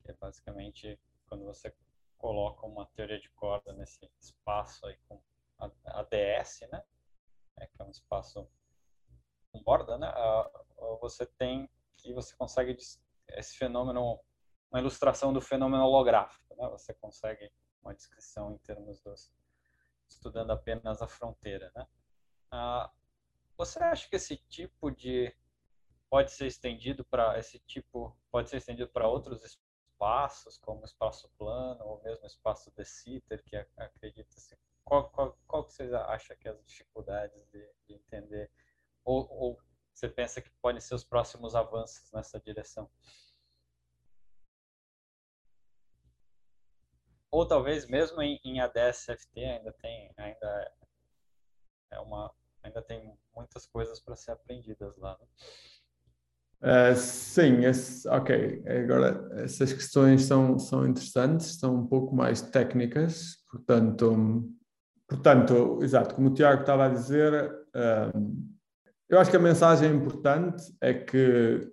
[0.00, 1.76] Que é basicamente quando você
[2.16, 5.20] coloca uma teoria de corda nesse espaço aí com
[5.58, 6.82] ADS, né?
[7.58, 8.48] É, que é um espaço
[9.52, 10.10] com borda, né?
[11.02, 11.68] Você tem
[11.98, 12.74] que você consegue
[13.28, 14.18] esse fenômeno,
[14.70, 16.66] uma ilustração do fenômeno holográfico, né?
[16.70, 19.30] Você consegue uma descrição em termos dos
[20.08, 21.86] estudando apenas a fronteira, né?
[22.50, 22.90] Ah,
[23.56, 25.34] você acha que esse tipo de
[26.10, 31.84] pode ser estendido para esse tipo pode ser estendido para outros espaços, como espaço plano
[31.84, 36.52] ou mesmo espaço de Sitter, que acredita-se qual, qual, qual que você acha que é
[36.52, 38.50] as dificuldades de, de entender
[39.04, 39.58] ou, ou
[39.92, 42.90] você pensa que podem ser os próximos avanços nessa direção?
[47.30, 50.72] ou talvez mesmo em, em ADS-FT ainda tem ainda
[51.90, 52.32] é uma
[52.66, 55.18] ainda tem muitas coisas para ser aprendidas lá.
[55.20, 55.26] Né?
[56.62, 58.62] Uh, sim, esse, ok.
[58.66, 64.48] Agora, essas questões são, são interessantes, são um pouco mais técnicas, portanto,
[65.06, 68.56] portanto, exato, como o Tiago estava a dizer, uh,
[69.08, 71.70] eu acho que a mensagem importante é que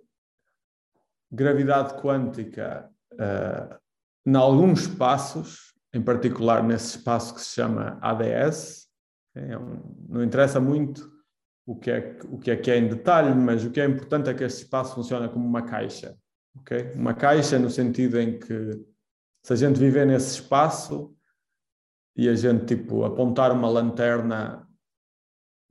[1.31, 3.79] gravidade quântica, uh,
[4.25, 8.82] em alguns espaços, em particular nesse espaço que se chama ADS,
[9.35, 11.11] é um, não interessa muito
[11.65, 14.29] o que, é, o que é que é em detalhe, mas o que é importante
[14.29, 16.17] é que este espaço funciona como uma caixa.
[16.59, 16.91] Okay?
[16.93, 18.71] Uma caixa no sentido em que
[19.43, 21.15] se a gente viver nesse espaço
[22.15, 24.67] e a gente tipo apontar uma lanterna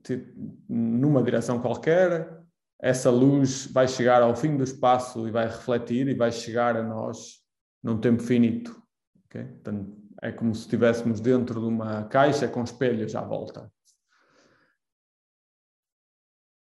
[0.03, 2.43] tipo, numa direção qualquer,
[2.79, 6.83] essa luz vai chegar ao fim do espaço e vai refletir e vai chegar a
[6.83, 7.41] nós
[7.81, 8.81] num tempo finito.
[9.25, 9.45] Okay?
[9.45, 13.69] Portanto, é como se estivéssemos dentro de uma caixa com espelhos à volta.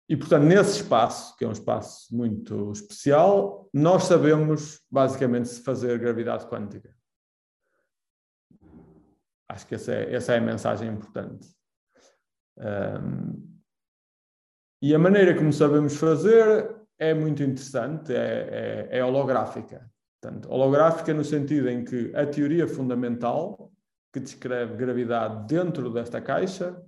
[0.08, 5.98] E, portanto, nesse espaço, que é um espaço muito especial, nós sabemos basicamente se fazer
[5.98, 6.96] gravidade quântica.
[9.46, 11.46] Acho que essa é, essa é a mensagem importante.
[12.56, 13.60] Um,
[14.80, 19.88] e a maneira como sabemos fazer é muito interessante, é, é, é holográfica.
[20.20, 23.72] Portanto, holográfica no sentido em que a teoria fundamental
[24.12, 26.82] que descreve gravidade dentro desta caixa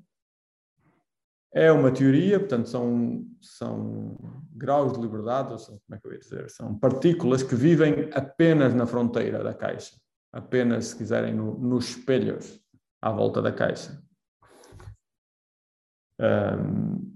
[1.55, 4.17] é uma teoria, portanto, são, são
[4.53, 6.51] graus de liberdade, ou são, como é que eu ia dizer?
[6.51, 9.95] São partículas que vivem apenas na fronteira da caixa,
[10.33, 12.61] apenas, se quiserem, no, nos espelhos
[13.01, 14.03] à volta da caixa.
[16.19, 17.13] Um,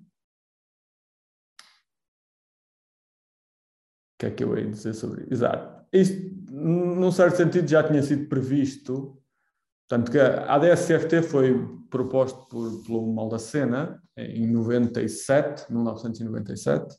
[4.12, 5.32] o que é que eu ia dizer sobre isso?
[5.32, 5.75] Exato.
[6.00, 9.16] Isto, num certo sentido, já tinha sido previsto
[9.88, 11.54] Portanto, que a ADSCFT foi
[11.88, 16.96] proposto por, pelo Maldacena em 97, 1997,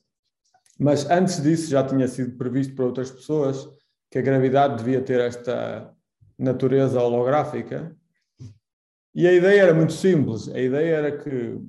[0.79, 3.67] mas antes disso já tinha sido previsto por outras pessoas
[4.09, 5.93] que a gravidade devia ter esta
[6.39, 7.93] natureza holográfica.
[9.13, 10.47] E a ideia era muito simples.
[10.47, 11.59] A ideia era que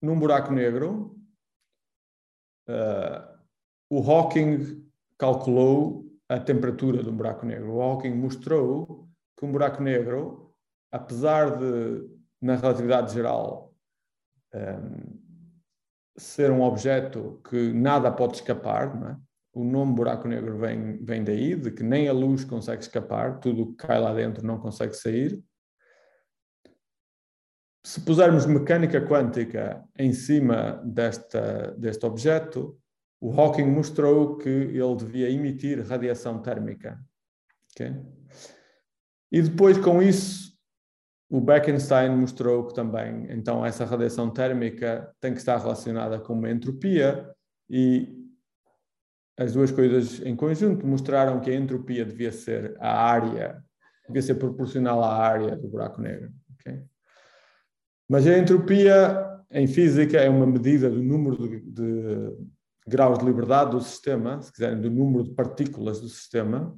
[0.00, 1.14] num buraco negro,
[2.70, 3.38] uh,
[3.90, 4.89] o Hawking
[5.20, 7.74] calculou a temperatura de um buraco negro.
[7.74, 9.06] O Hawking mostrou
[9.36, 10.50] que um buraco negro,
[10.90, 12.08] apesar de,
[12.40, 13.74] na relatividade geral,
[14.54, 15.20] um, ehm,
[16.16, 19.16] ser um objeto que nada pode escapar, é?
[19.52, 23.74] o nome buraco negro vem, vem daí, de que nem a luz consegue escapar, tudo
[23.74, 25.42] que cai lá dentro não consegue sair.
[27.84, 32.80] Se pusermos mecânica quântica em cima desta, deste objeto,
[33.20, 36.98] o Hawking mostrou que ele devia emitir radiação térmica.
[37.72, 37.94] Okay?
[39.30, 40.58] E depois, com isso,
[41.28, 46.50] o Bekenstein mostrou que também, então, essa radiação térmica tem que estar relacionada com uma
[46.50, 47.30] entropia
[47.68, 48.16] e
[49.38, 53.62] as duas coisas em conjunto mostraram que a entropia devia ser a área,
[54.06, 56.32] devia ser proporcional à área do buraco negro.
[56.54, 56.82] Okay?
[58.08, 62.36] Mas a entropia, em física, é uma medida do número de, de
[62.86, 66.76] graus de liberdade do sistema, se quiserem, do número de partículas do sistema,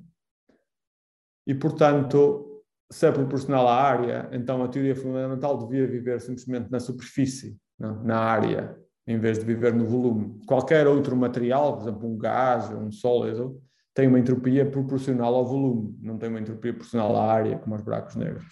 [1.46, 6.78] e, portanto, se é proporcional à área, então a teoria fundamental devia viver simplesmente na
[6.78, 8.02] superfície, não?
[8.04, 10.40] na área, em vez de viver no volume.
[10.46, 13.60] Qualquer outro material, por exemplo, um gás um sólido,
[13.94, 17.82] tem uma entropia proporcional ao volume, não tem uma entropia proporcional à área, como os
[17.82, 18.44] buracos negros.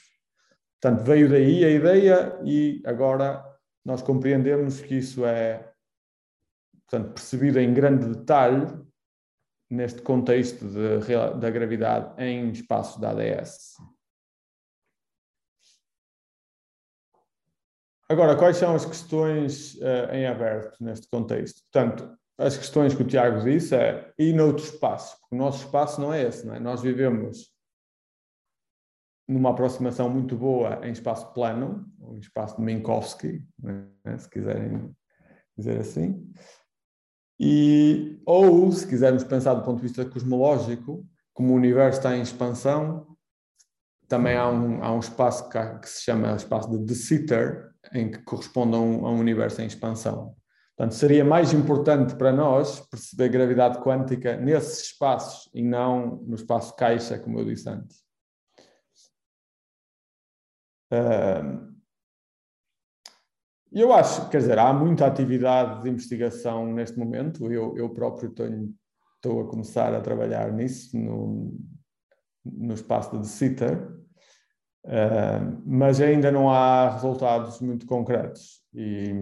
[0.81, 3.45] Portanto, veio daí a ideia e agora
[3.85, 5.70] nós compreendemos que isso é
[6.91, 8.67] portanto, percebido em grande detalhe
[9.71, 10.99] neste contexto de,
[11.39, 13.77] da gravidade em espaço da ADS.
[18.09, 21.63] Agora, quais são as questões uh, em aberto neste contexto?
[21.71, 26.01] Portanto, as questões que o Tiago disse é e noutro espaço, porque o nosso espaço
[26.01, 26.59] não é esse, não é?
[26.59, 27.55] Nós vivemos
[29.29, 34.19] numa aproximação muito boa em espaço plano, um espaço de Minkowski, né?
[34.19, 34.93] se quiserem
[35.57, 36.33] dizer assim,
[37.43, 42.21] e, ou, se quisermos pensar do ponto de vista cosmológico, como o universo está em
[42.21, 43.07] expansão,
[44.07, 48.11] também há um, há um espaço que, que se chama espaço de De Sitter, em
[48.11, 50.37] que corresponde a um, a um universo em expansão.
[50.77, 56.77] Portanto, seria mais importante para nós perceber gravidade quântica nesses espaços e não no espaço
[56.77, 58.05] caixa, como eu disse antes.
[60.93, 61.80] Uh,
[63.73, 67.51] eu acho, quer dizer, há muita atividade de investigação neste momento.
[67.51, 68.75] Eu, eu próprio tenho,
[69.17, 71.57] estou a começar a trabalhar nisso no,
[72.45, 73.91] no espaço de CITER,
[74.85, 78.63] uh, mas ainda não há resultados muito concretos.
[78.75, 79.13] E,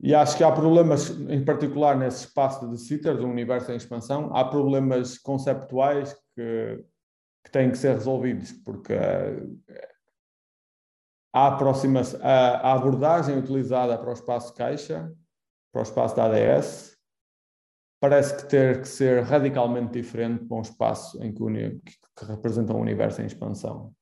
[0.00, 4.36] E acho que há problemas, em particular nesse espaço de Sitter, do universo em expansão,
[4.36, 6.84] há problemas conceptuais que,
[7.42, 8.92] que têm que ser resolvidos, porque
[11.34, 15.12] a, a, a abordagem utilizada para o espaço caixa,
[15.72, 16.96] para o espaço da ADS,
[18.00, 21.42] parece que ter que ser radicalmente diferente para um espaço em que,
[22.16, 23.92] que representa um universo em expansão.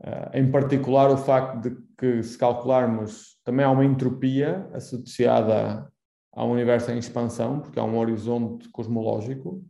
[0.00, 5.90] Uh, em particular, o facto de que, se calcularmos, também há uma entropia associada
[6.32, 9.64] a um universo em expansão, porque há um horizonte cosmológico,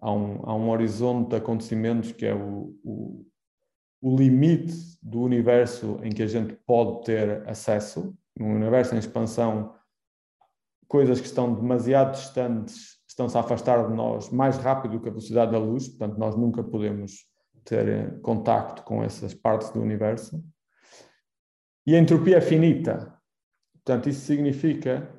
[0.00, 2.74] há um, há um horizonte de acontecimentos que é o,
[4.00, 8.16] o limite do universo em que a gente pode ter acesso.
[8.38, 9.74] Num universo em expansão,
[10.86, 15.12] coisas que estão demasiado distantes estão-se a afastar de nós mais rápido do que a
[15.12, 17.26] velocidade da luz, portanto, nós nunca podemos
[17.64, 20.42] ter eh, contacto com essas partes do universo.
[21.84, 23.18] E a entropia é finita.
[23.72, 25.12] Portanto, isso significa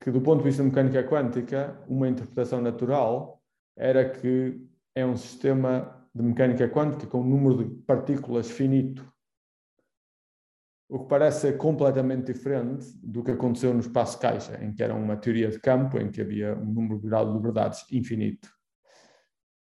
[0.00, 3.42] que, do ponto de vista da mecânica quântica, uma interpretação natural
[3.76, 4.60] era que
[4.94, 9.12] é um sistema de mecânica quântica com um número de partículas finito.
[10.88, 14.94] O que parece ser completamente diferente do que aconteceu no espaço caixa, em que era
[14.94, 18.48] uma teoria de campo, em que havia um número grau de liberdades infinito.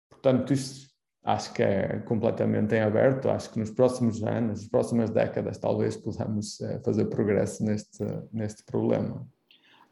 [0.10, 0.90] Portanto, isso
[1.24, 3.30] acho que é completamente em aberto.
[3.30, 8.64] Acho que nos próximos anos, nas próximas décadas, talvez possamos eh, fazer progresso neste, neste
[8.64, 9.26] problema.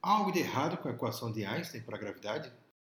[0.02, 2.52] Há algo de errado com a equação de Einstein para a gravidade?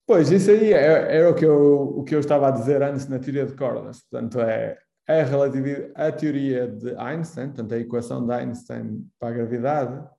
[0.10, 3.08] Pois, isso aí era, é, o, que eu, o que eu estava a dizer antes
[3.08, 4.02] na teoria de cordas.
[4.02, 4.76] Portanto, é
[5.08, 10.10] a, relatividade, a teoria de Einstein, portanto, a equação de Einstein para a gravidade,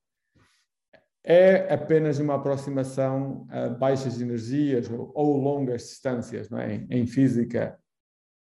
[1.25, 6.49] é apenas uma aproximação a baixas energias ou, ou longas distâncias.
[6.49, 6.87] Não é?
[6.89, 7.77] Em física,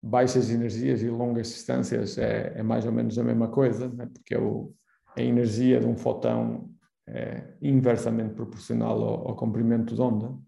[0.03, 4.07] baixas energias e longas distâncias é, é mais ou menos a mesma coisa, né?
[4.13, 4.71] porque é o,
[5.17, 6.69] a energia de um fotão
[7.07, 10.47] é inversamente proporcional ao, ao comprimento de onda.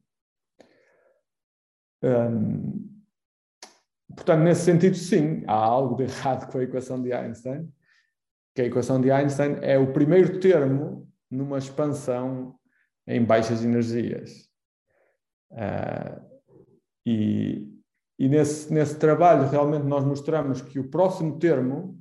[2.04, 2.90] Um,
[4.16, 7.72] portanto, nesse sentido, sim, há algo de errado com a equação de Einstein,
[8.56, 12.56] que a equação de Einstein é o primeiro termo numa expansão
[13.08, 14.50] em baixas energias.
[15.52, 16.22] Uh,
[17.06, 17.68] e,
[18.20, 22.00] e nesse, nesse trabalho, realmente, nós mostramos que o próximo termo,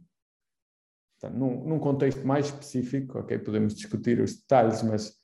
[1.18, 5.16] portanto, num, num contexto mais específico, ok, podemos discutir os detalhes, mas,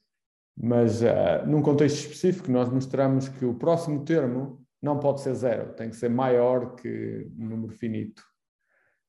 [0.57, 5.73] mas uh, num contexto específico, nós mostramos que o próximo termo não pode ser zero,
[5.75, 8.23] tem que ser maior que um número finito.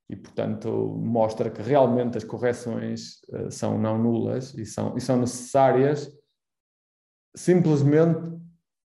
[0.10, 5.18] E, portanto, mostra que realmente as correções uh, são não nulas e são, e são
[5.18, 6.10] necessárias
[7.36, 8.38] simplesmente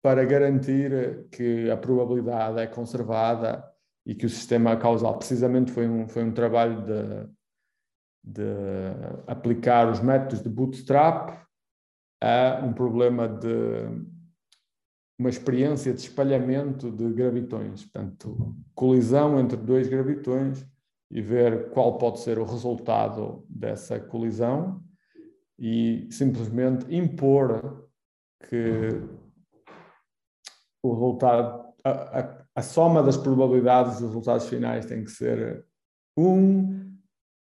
[0.02, 3.64] para garantir que a probabilidade é conservada
[4.06, 7.30] e que o sistema causal precisamente foi um, foi um trabalho de,
[8.22, 8.44] de
[9.28, 11.32] aplicar os métodos de bootstrap
[12.22, 13.88] a um problema de
[15.18, 20.66] uma experiência de espalhamento de gravitões, portanto, colisão entre dois gravitões
[21.12, 24.84] e ver qual pode ser o resultado dessa colisão
[25.60, 27.88] e simplesmente impor
[28.50, 28.90] que
[30.84, 35.66] o resultado, a, a, a, soma das probabilidades dos resultados finais tem que ser
[36.18, 36.92] um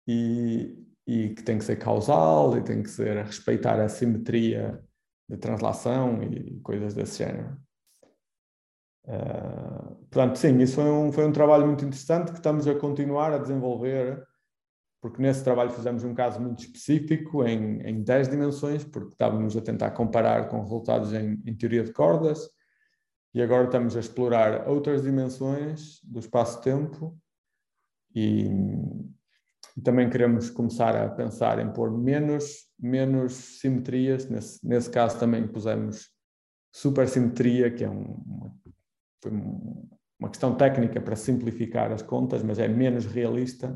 [0.06, 4.82] e, e que tem que ser causal e tem que ser respeitar a simetria
[5.28, 7.56] de translação e coisas desse género.
[9.04, 13.32] Uh, portanto, sim, isso foi um, foi um trabalho muito interessante que estamos a continuar
[13.32, 14.24] a desenvolver,
[15.00, 19.60] porque nesse trabalho fizemos um caso muito específico em, em 10 dimensões, porque estávamos a
[19.60, 22.48] tentar comparar com resultados em, em teoria de cordas
[23.34, 27.18] e agora estamos a explorar outras dimensões do espaço-tempo
[28.14, 28.46] e,
[29.76, 34.28] e, também queremos começar a pensar em pôr menos, menos simetrias.
[34.28, 36.10] Nesse, nesse caso também pusemos
[36.72, 38.54] supersimetria, que é um,
[39.26, 43.70] uma, questão técnica para simplificar as contas, mas é menos realista.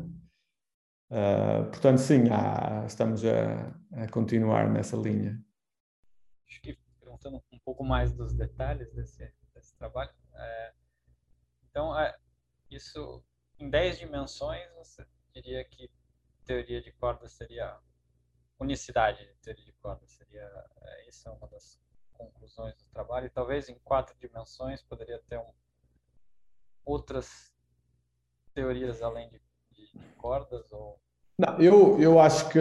[1.11, 5.41] Uh, portanto, sim, há, estamos a, a continuar nessa linha.
[6.49, 10.11] Acho que perguntando um pouco mais dos detalhes desse, esse trabalho.
[10.35, 10.73] É,
[11.71, 12.17] então, é,
[12.71, 13.23] isso
[13.59, 15.07] em 10 dimensões, você
[15.37, 15.91] diria que
[16.45, 17.79] teoria de cordas seria
[18.59, 20.49] unicidade de teoria de cordas seria
[20.83, 21.79] é, isso é uma das
[22.13, 25.53] conclusões do trabalho e talvez em quatro dimensões poderia ter um,
[26.85, 27.53] outras
[28.55, 30.99] teorias além de, de, de cordas ou
[31.39, 32.59] não, eu eu acho que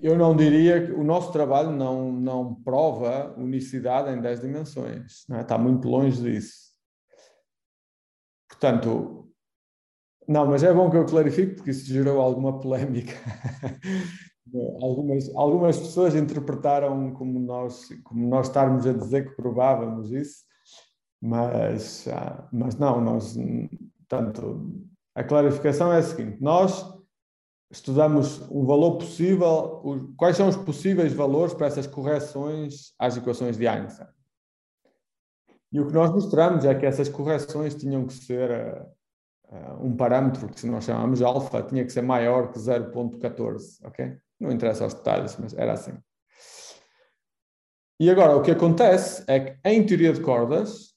[0.00, 5.40] eu não diria que o nosso trabalho não, não prova unicidade em 10 dimensões, é?
[5.40, 6.74] está muito longe disso.
[8.46, 9.25] Portanto,
[10.28, 13.12] não, mas é bom que eu clarifique, porque isso gerou alguma polémica.
[14.80, 20.44] Algumas, algumas pessoas interpretaram como nós, como nós estarmos a dizer que provávamos isso,
[21.20, 23.36] mas, ah, mas não, nós,
[24.08, 24.72] tanto,
[25.14, 26.96] a clarificação é a seguinte, nós
[27.70, 33.66] estudamos um valor possível, quais são os possíveis valores para essas correções às equações de
[33.66, 34.06] Einstein.
[35.72, 38.86] E o que nós mostramos é que essas correções tinham que ser uh,
[39.80, 44.18] um parâmetro que se nós chamamos alfa, tinha que ser maior que 0.14, ok?
[44.40, 45.96] Não interessa aos detalhes, mas era assim.
[47.98, 50.94] E agora, o que acontece é que em teoria de cordas,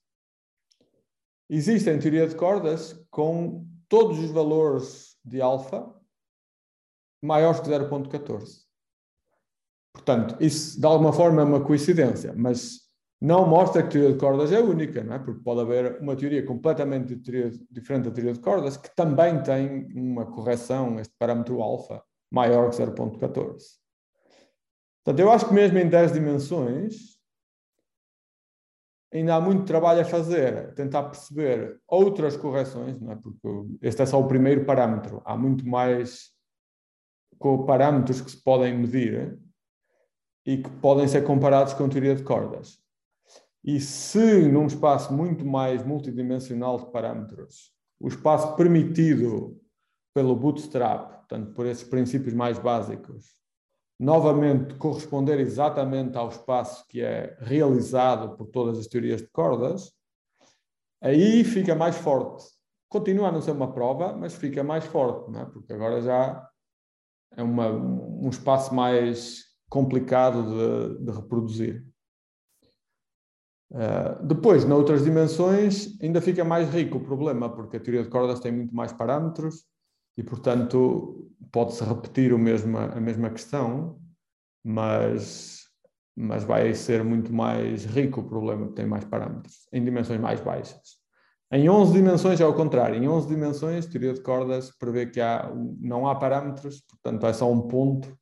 [1.50, 5.96] existem teoria de cordas com todos os valores de alfa
[7.24, 8.66] maiores que 0.14.
[9.94, 12.89] Portanto, isso de alguma forma é uma coincidência, mas
[13.22, 15.20] não mostra que a teoria de cordas é única, não é?
[15.20, 17.16] Porque pode haver uma teoria completamente
[17.70, 22.02] diferente da teoria de cordas que também tem uma correção, este parâmetro alfa,
[22.32, 23.58] maior que 0.14.
[25.04, 27.20] Portanto, eu acho que mesmo em 10 dimensões
[29.12, 33.16] ainda há muito trabalho a fazer, tentar perceber outras correções, não é?
[33.16, 33.48] Porque
[33.82, 36.32] este é só o primeiro parâmetro, há muito mais
[37.66, 39.40] parâmetros que se podem medir
[40.46, 42.78] e que podem ser comparados com a teoria de cordas.
[43.64, 49.60] E se num espaço muito mais multidimensional de parâmetros, o espaço permitido
[50.14, 53.40] pelo bootstrap, portanto, por esses princípios mais básicos,
[54.00, 59.92] novamente corresponder exatamente ao espaço que é realizado por todas as teorias de cordas,
[61.02, 62.46] aí fica mais forte.
[62.88, 65.46] Continua a não ser uma prova, mas fica mais forte, é?
[65.46, 66.50] porque agora já
[67.36, 71.86] é uma, um espaço mais complicado de, de reproduzir.
[73.72, 78.40] Uh, depois, noutras dimensões, ainda fica mais rico o problema, porque a teoria de cordas
[78.40, 79.64] tem muito mais parâmetros
[80.18, 84.00] e, portanto, pode-se repetir o mesmo, a mesma questão,
[84.64, 85.66] mas,
[86.16, 90.42] mas vai ser muito mais rico o problema, porque tem mais parâmetros, em dimensões mais
[90.42, 90.98] baixas.
[91.52, 92.96] Em 11 dimensões é ao contrário.
[92.96, 97.34] Em 11 dimensões, a teoria de cordas prevê que há, não há parâmetros, portanto é
[97.34, 98.16] só um ponto,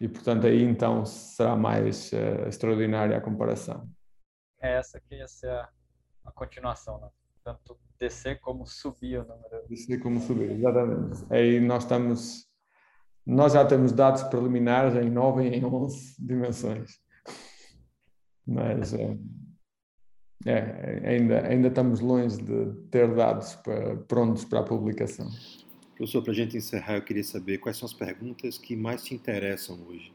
[0.00, 3.88] e portanto aí então será mais uh, extraordinária a comparação
[4.64, 5.68] é essa que ia ser a,
[6.24, 7.08] a continuação, né?
[7.44, 9.68] tanto descer como subir o número.
[9.68, 11.24] Descer como subir, exatamente.
[11.30, 12.46] Aí nós estamos,
[13.26, 16.98] nós já temos dados preliminares em 9 e em 11 dimensões.
[18.46, 19.16] Mas é,
[20.46, 25.28] é, ainda, ainda estamos longe de ter dados para, prontos para a publicação.
[25.96, 29.14] Professor, para a gente encerrar, eu queria saber quais são as perguntas que mais te
[29.14, 30.12] interessam hoje.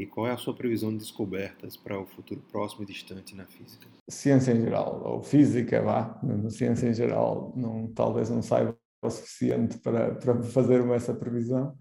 [0.00, 3.44] E qual é a sua previsão de descobertas para o futuro próximo e distante na
[3.44, 3.86] física?
[4.08, 8.74] Ciência em geral, ou física, vá, ciência em geral, não, talvez não saiba
[9.04, 11.76] o suficiente para, para fazer essa previsão.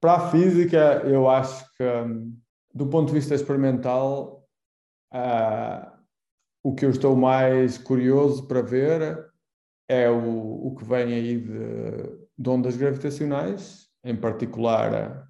[0.00, 2.36] Para a física, eu acho que, hum,
[2.74, 4.44] do ponto de vista experimental,
[5.14, 5.96] uh,
[6.64, 9.30] o que eu estou mais curioso para ver
[9.88, 15.29] é o, o que vem aí de, de ondas gravitacionais, em particular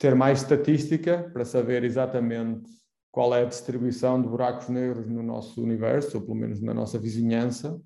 [0.00, 2.70] ter mais estatística para saber exatamente
[3.12, 6.98] qual é a distribuição de buracos negros no nosso universo, ou pelo menos na nossa
[6.98, 7.78] vizinhança.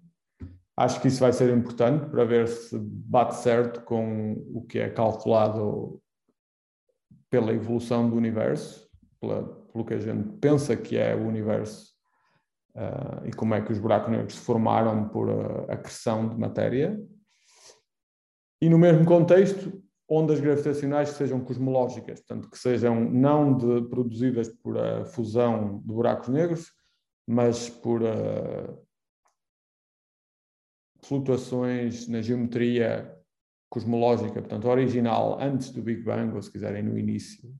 [0.77, 4.89] Acho que isso vai ser importante para ver se bate certo com o que é
[4.89, 6.01] calculado
[7.29, 8.89] pela evolução do universo,
[9.21, 9.43] pela,
[9.73, 11.95] pelo que a gente pensa que é o universo
[12.77, 16.97] uh, e como é que os buracos negros se formaram por uh, acreção de matéria.
[18.61, 19.84] E no mesmo contexto,
[20.15, 25.87] ondas gravitacionais que sejam cosmológicas, portanto, que sejam não de, produzidas por a fusão de
[25.87, 26.73] buracos negros,
[27.27, 28.79] mas por uh,
[31.03, 33.15] flutuações na geometria
[33.69, 37.53] cosmológica, portanto, original, antes do Big Bang, ou se quiserem, no início.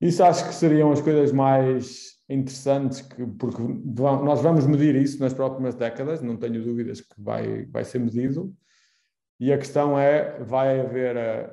[0.00, 5.34] Isso acho que seriam as coisas mais interessantes, que, porque nós vamos medir isso nas
[5.34, 8.54] próximas décadas, não tenho dúvidas que vai, vai ser medido,
[9.42, 11.52] e a questão é: vai haver uh,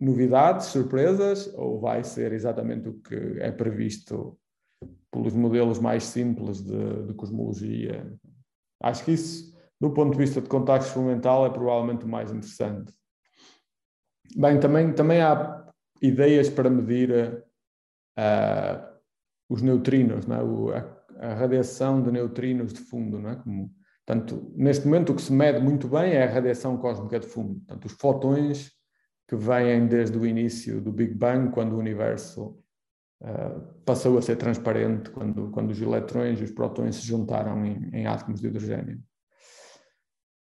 [0.00, 4.36] novidades, surpresas, ou vai ser exatamente o que é previsto
[5.12, 8.12] pelos modelos mais simples de, de cosmologia?
[8.82, 12.92] Acho que isso, do ponto de vista de contacto experimental, é provavelmente o mais interessante.
[14.36, 15.64] Bem, também, também há
[16.02, 17.44] ideias para medir
[18.18, 18.98] uh,
[19.48, 20.78] os neutrinos, não é?
[21.20, 23.36] a, a, radiação de neutrinos de fundo, não é?
[23.36, 23.72] Como,
[24.08, 27.56] Portanto, neste momento o que se mede muito bem é a radiação cósmica de fundo,
[27.56, 28.72] portanto, os fotões
[29.28, 32.58] que vêm desde o início do Big Bang, quando o universo
[33.20, 37.90] uh, passou a ser transparente, quando, quando os eletrões e os prótons se juntaram em,
[37.92, 38.98] em átomos de hidrogênio.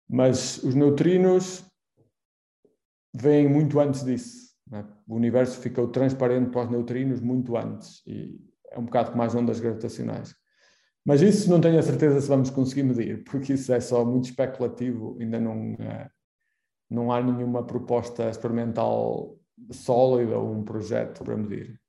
[0.08, 1.62] Mas os neutrinos
[3.12, 4.54] vêm muito antes disso.
[4.72, 4.82] É?
[5.06, 8.40] O universo ficou transparente para os neutrinos muito antes e
[8.70, 10.34] é um bocado como as ondas gravitacionais.
[11.04, 14.26] Mas isso não tenho a certeza se vamos conseguir medir, porque isso é só muito
[14.26, 16.10] especulativo, ainda não, é,
[16.90, 19.38] não há nenhuma proposta experimental
[19.70, 21.80] sólida ou um projeto para medir.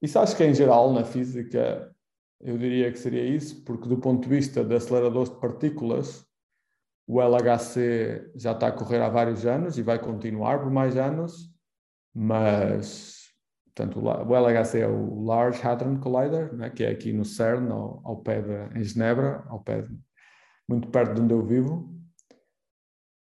[0.00, 1.94] Isso acho que em geral na física
[2.40, 6.26] eu diria que seria isso, porque do ponto de vista de aceleradores de partículas,
[7.06, 11.50] o LHC já está a correr há vários anos e vai continuar por mais anos,
[12.14, 13.23] mas
[13.74, 18.00] portanto, o LHC é o Large Hadron Collider, né, que é aqui no CERN, ao,
[18.04, 19.98] ao pé de, em Genebra, ao pé de,
[20.68, 21.92] muito perto de onde eu vivo.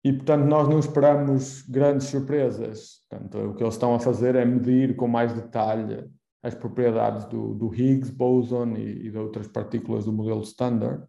[0.04, 3.00] E, portanto, nós não esperamos grandes surpresas.
[3.10, 6.08] Portanto, o que eles estão a fazer é medir com mais detalhe
[6.44, 11.04] as propriedades do, do Higgs boson e, e, de outras partículas do modelo standard,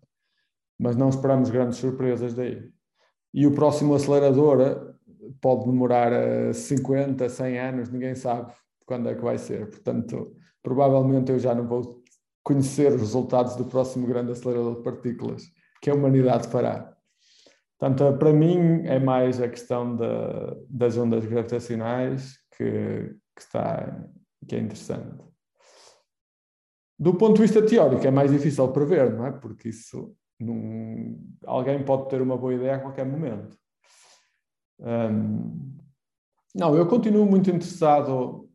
[0.79, 2.71] mas não esperamos grandes surpresas daí.
[3.35, 4.95] E o próximo acelerador eh,
[5.43, 8.51] pode demorar 50, eh, 100 anos, ninguém sabe
[8.87, 9.69] quando é que vai ser.
[9.69, 12.03] Portanto, provavelmente eu já não vou
[12.43, 15.43] conhecer os resultados do próximo grande acelerador de partículas
[15.83, 16.97] que a humanidade fará.
[17.79, 19.97] Portanto, para mim é mais a questão
[20.71, 24.09] das ondas gravitacionais que, que está
[24.47, 25.25] que é interessante.
[26.99, 29.33] Do ponto de vista teórico, é mais difícil prever, não é?
[29.33, 33.59] Porque isso num, alguém pode ter uma boa ideia a qualquer momento.
[34.79, 35.77] Um,
[36.55, 38.46] não, eu continuo muito interessado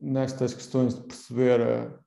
[0.00, 1.98] nestas questões de perceber uh,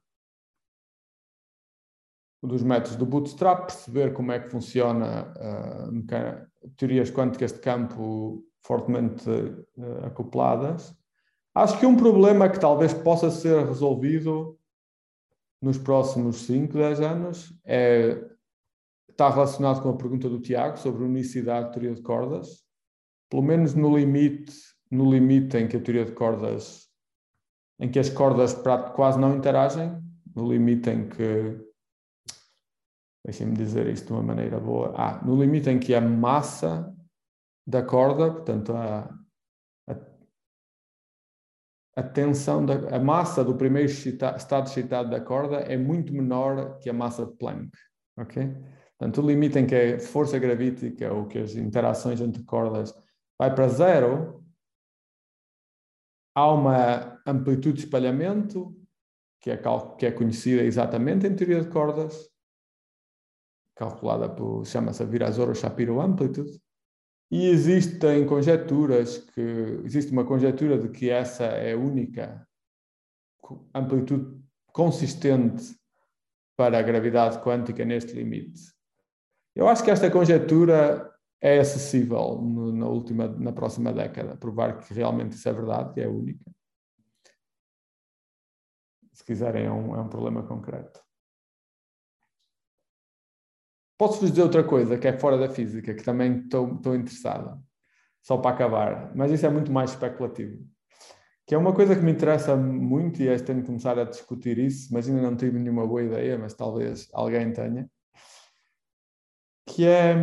[2.48, 9.30] dos métodos do bootstrap, perceber como é que funciona uh, teorias quânticas de campo fortemente
[9.30, 10.96] uh, acopladas.
[11.54, 14.58] Acho que um problema que talvez possa ser resolvido
[15.62, 18.20] nos próximos 5, 10 anos é,
[19.10, 22.64] está relacionado com a pergunta do Tiago sobre unicidade de teoria de cordas,
[23.30, 24.54] pelo menos no limite,
[24.90, 26.90] no limite em que a teoria de cordas,
[27.82, 28.54] em que as cordas
[28.96, 29.92] quase não interagem,
[30.36, 31.60] no limite em que,
[33.26, 36.96] deixem-me dizer isto de uma maneira boa, ah, no limite em que a massa
[37.68, 39.14] da corda, portanto a,
[41.96, 46.90] a tensão, da, a massa do primeiro estado excitado da corda é muito menor que
[46.90, 47.70] a massa de Planck.
[48.18, 48.56] Ok?
[48.98, 52.94] Portanto, o limite em que a força gravítica ou que as interações entre cordas
[53.40, 54.46] vai para zero,
[56.36, 58.76] há uma amplitude de espalhamento
[59.42, 59.60] que é,
[59.98, 62.30] que é conhecida exatamente em teoria de cordas,
[63.76, 66.62] calculada por, chama-se Virasoro-Shapiro Amplitude,
[67.32, 69.42] e existem conjecturas que
[69.86, 72.48] existe uma conjectura de que essa é a única
[73.74, 75.76] amplitude consistente
[76.56, 78.62] para a gravidade quântica neste limite.
[79.56, 81.10] Eu acho que esta conjectura
[81.42, 86.02] é acessível no, na última, na próxima década, provar que realmente isso é verdade, que
[86.02, 86.52] é única.
[89.22, 91.00] Se quiserem, é um, é um problema concreto.
[93.96, 97.64] Posso-vos dizer outra coisa que é fora da física, que também estou interessado,
[98.20, 100.68] só para acabar, mas isso é muito mais especulativo.
[101.46, 104.92] Que é uma coisa que me interessa muito e tenho que começar a discutir isso,
[104.92, 107.88] mas ainda não tive nenhuma boa ideia, mas talvez alguém tenha.
[109.68, 110.16] Que é,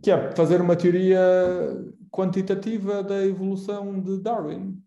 [0.00, 1.18] que é fazer uma teoria
[2.08, 4.80] quantitativa da evolução de Darwin.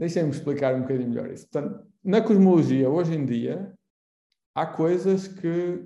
[0.00, 1.46] Deixem-me explicar um bocadinho melhor isso.
[1.46, 3.70] Portanto, na cosmologia, hoje em dia,
[4.54, 5.84] há coisas que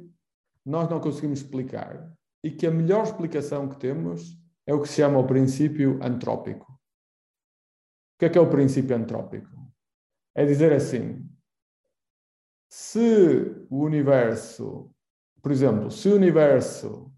[0.64, 5.02] nós não conseguimos explicar e que a melhor explicação que temos é o que se
[5.02, 6.70] chama o princípio antrópico.
[6.72, 9.50] O que é que é o princípio antrópico?
[10.32, 11.28] É dizer assim:
[12.70, 14.94] se o universo,
[15.42, 17.12] por exemplo, se o universo,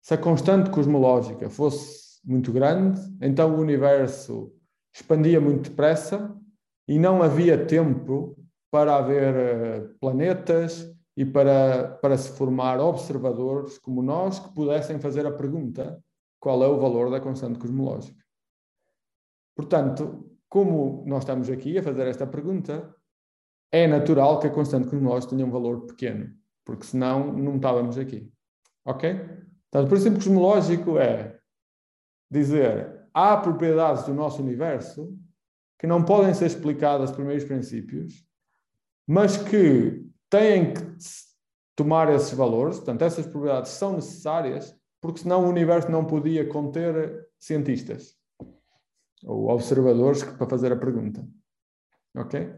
[0.00, 4.52] se a constante cosmológica fosse muito grande, então o universo
[4.94, 6.36] expandia muito depressa
[6.86, 8.36] e não havia tempo
[8.70, 15.26] para haver eh, planetas e para, para se formar observadores como nós que pudessem fazer
[15.26, 16.02] a pergunta
[16.40, 18.22] qual é o valor da constante cosmológica.
[19.54, 22.94] Portanto, como nós estamos aqui a fazer esta pergunta,
[23.70, 26.34] é natural que a constante cosmológica tenha um valor pequeno,
[26.64, 28.30] porque senão não estávamos aqui.
[28.84, 29.14] Ok?
[29.70, 31.38] Portanto, o princípio cosmológico é
[32.30, 35.16] dizer há propriedades do nosso universo
[35.78, 38.24] que não podem ser explicadas por primeiros princípios,
[39.06, 40.82] mas que têm que
[41.74, 47.26] tomar esses valores, portanto, essas probabilidades são necessárias, porque senão o universo não podia conter
[47.38, 48.16] cientistas
[49.24, 51.26] ou observadores para fazer a pergunta.
[52.14, 52.52] Ok?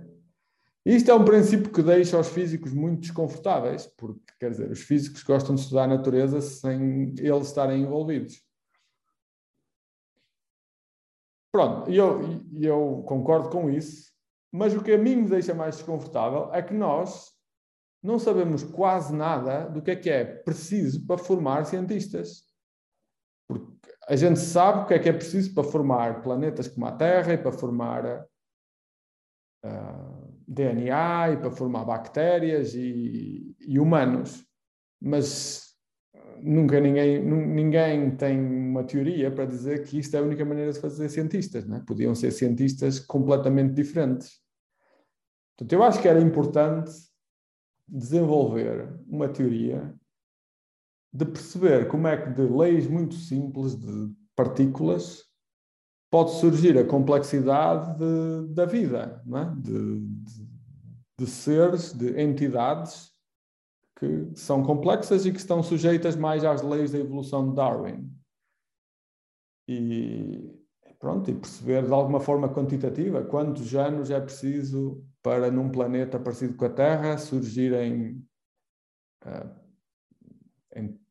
[0.84, 5.22] Isto é um princípio que deixa os físicos muito desconfortáveis, porque, quer dizer, os físicos
[5.22, 8.42] gostam de estudar a natureza sem eles estarem envolvidos.
[11.54, 12.20] Pronto, e eu,
[12.60, 14.10] eu concordo com isso,
[14.52, 17.30] mas o que a mim me deixa mais desconfortável é que nós
[18.02, 22.42] não sabemos quase nada do que é que é preciso para formar cientistas.
[23.46, 23.72] Porque
[24.08, 27.34] a gente sabe o que é que é preciso para formar planetas como a Terra
[27.34, 28.28] e para formar uh,
[29.64, 34.44] ah, DNA e para formar bactérias e, e humanos.
[35.00, 35.73] Mas
[36.44, 40.78] nunca ninguém, ninguém tem uma teoria para dizer que isto é a única maneira de
[40.78, 41.66] fazer cientistas.
[41.66, 41.82] Né?
[41.86, 44.38] Podiam ser cientistas completamente diferentes.
[45.56, 46.92] Portanto, eu acho que era importante
[47.88, 49.94] desenvolver uma teoria
[51.12, 55.22] de perceber como é que de leis muito simples de partículas
[56.10, 59.60] pode surgir a complexidade de, da vida, é?
[59.60, 60.48] de, de,
[61.18, 63.13] de seres, de entidades
[63.96, 68.10] que são complexas e que estão sujeitas mais às leis da evolução de Darwin.
[69.68, 70.52] E
[70.98, 76.54] pronto, e perceber de alguma forma quantitativa quantos anos é preciso para num planeta parecido
[76.54, 78.26] com a Terra surgirem
[79.24, 79.64] uh,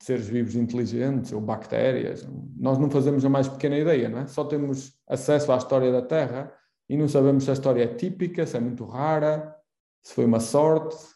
[0.02, 2.28] seres vivos inteligentes ou bactérias.
[2.58, 4.28] Nós não fazemos a mais pequena ideia, não é?
[4.28, 6.54] Só temos acesso à história da Terra
[6.90, 9.56] e não sabemos se a história é típica, se é muito rara,
[10.04, 11.13] se foi uma sorte.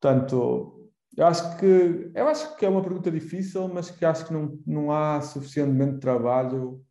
[0.00, 4.32] Portanto, eu acho que eu acho que é uma pergunta difícil, mas que acho que
[4.32, 6.82] não, não há suficientemente trabalho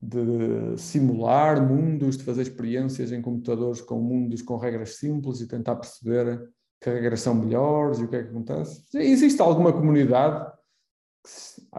[0.00, 5.76] de simular mundos, de fazer experiências em computadores com mundos com regras simples e tentar
[5.76, 6.48] perceber
[6.80, 8.84] que regras são melhores e o que é que acontece.
[8.94, 10.52] Existe alguma comunidade,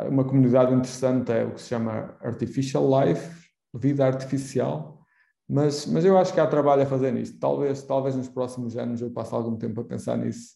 [0.10, 5.00] uma comunidade interessante é o que se chama Artificial Life, vida artificial,
[5.48, 7.40] mas, mas eu acho que há trabalho a fazer nisto.
[7.40, 10.56] Talvez, talvez nos próximos anos eu passe algum tempo a pensar nisso.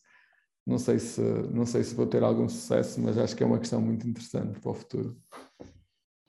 [0.70, 1.20] Não sei, se,
[1.52, 4.60] não sei se vou ter algum sucesso, mas acho que é uma questão muito interessante
[4.60, 5.18] para o futuro.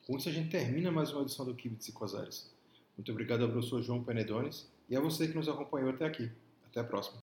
[0.07, 1.93] Com isso, a gente termina mais uma edição do Kibitz e
[2.97, 6.31] Muito obrigado ao professor João Penedones e a você que nos acompanhou até aqui.
[6.65, 7.19] Até a próxima.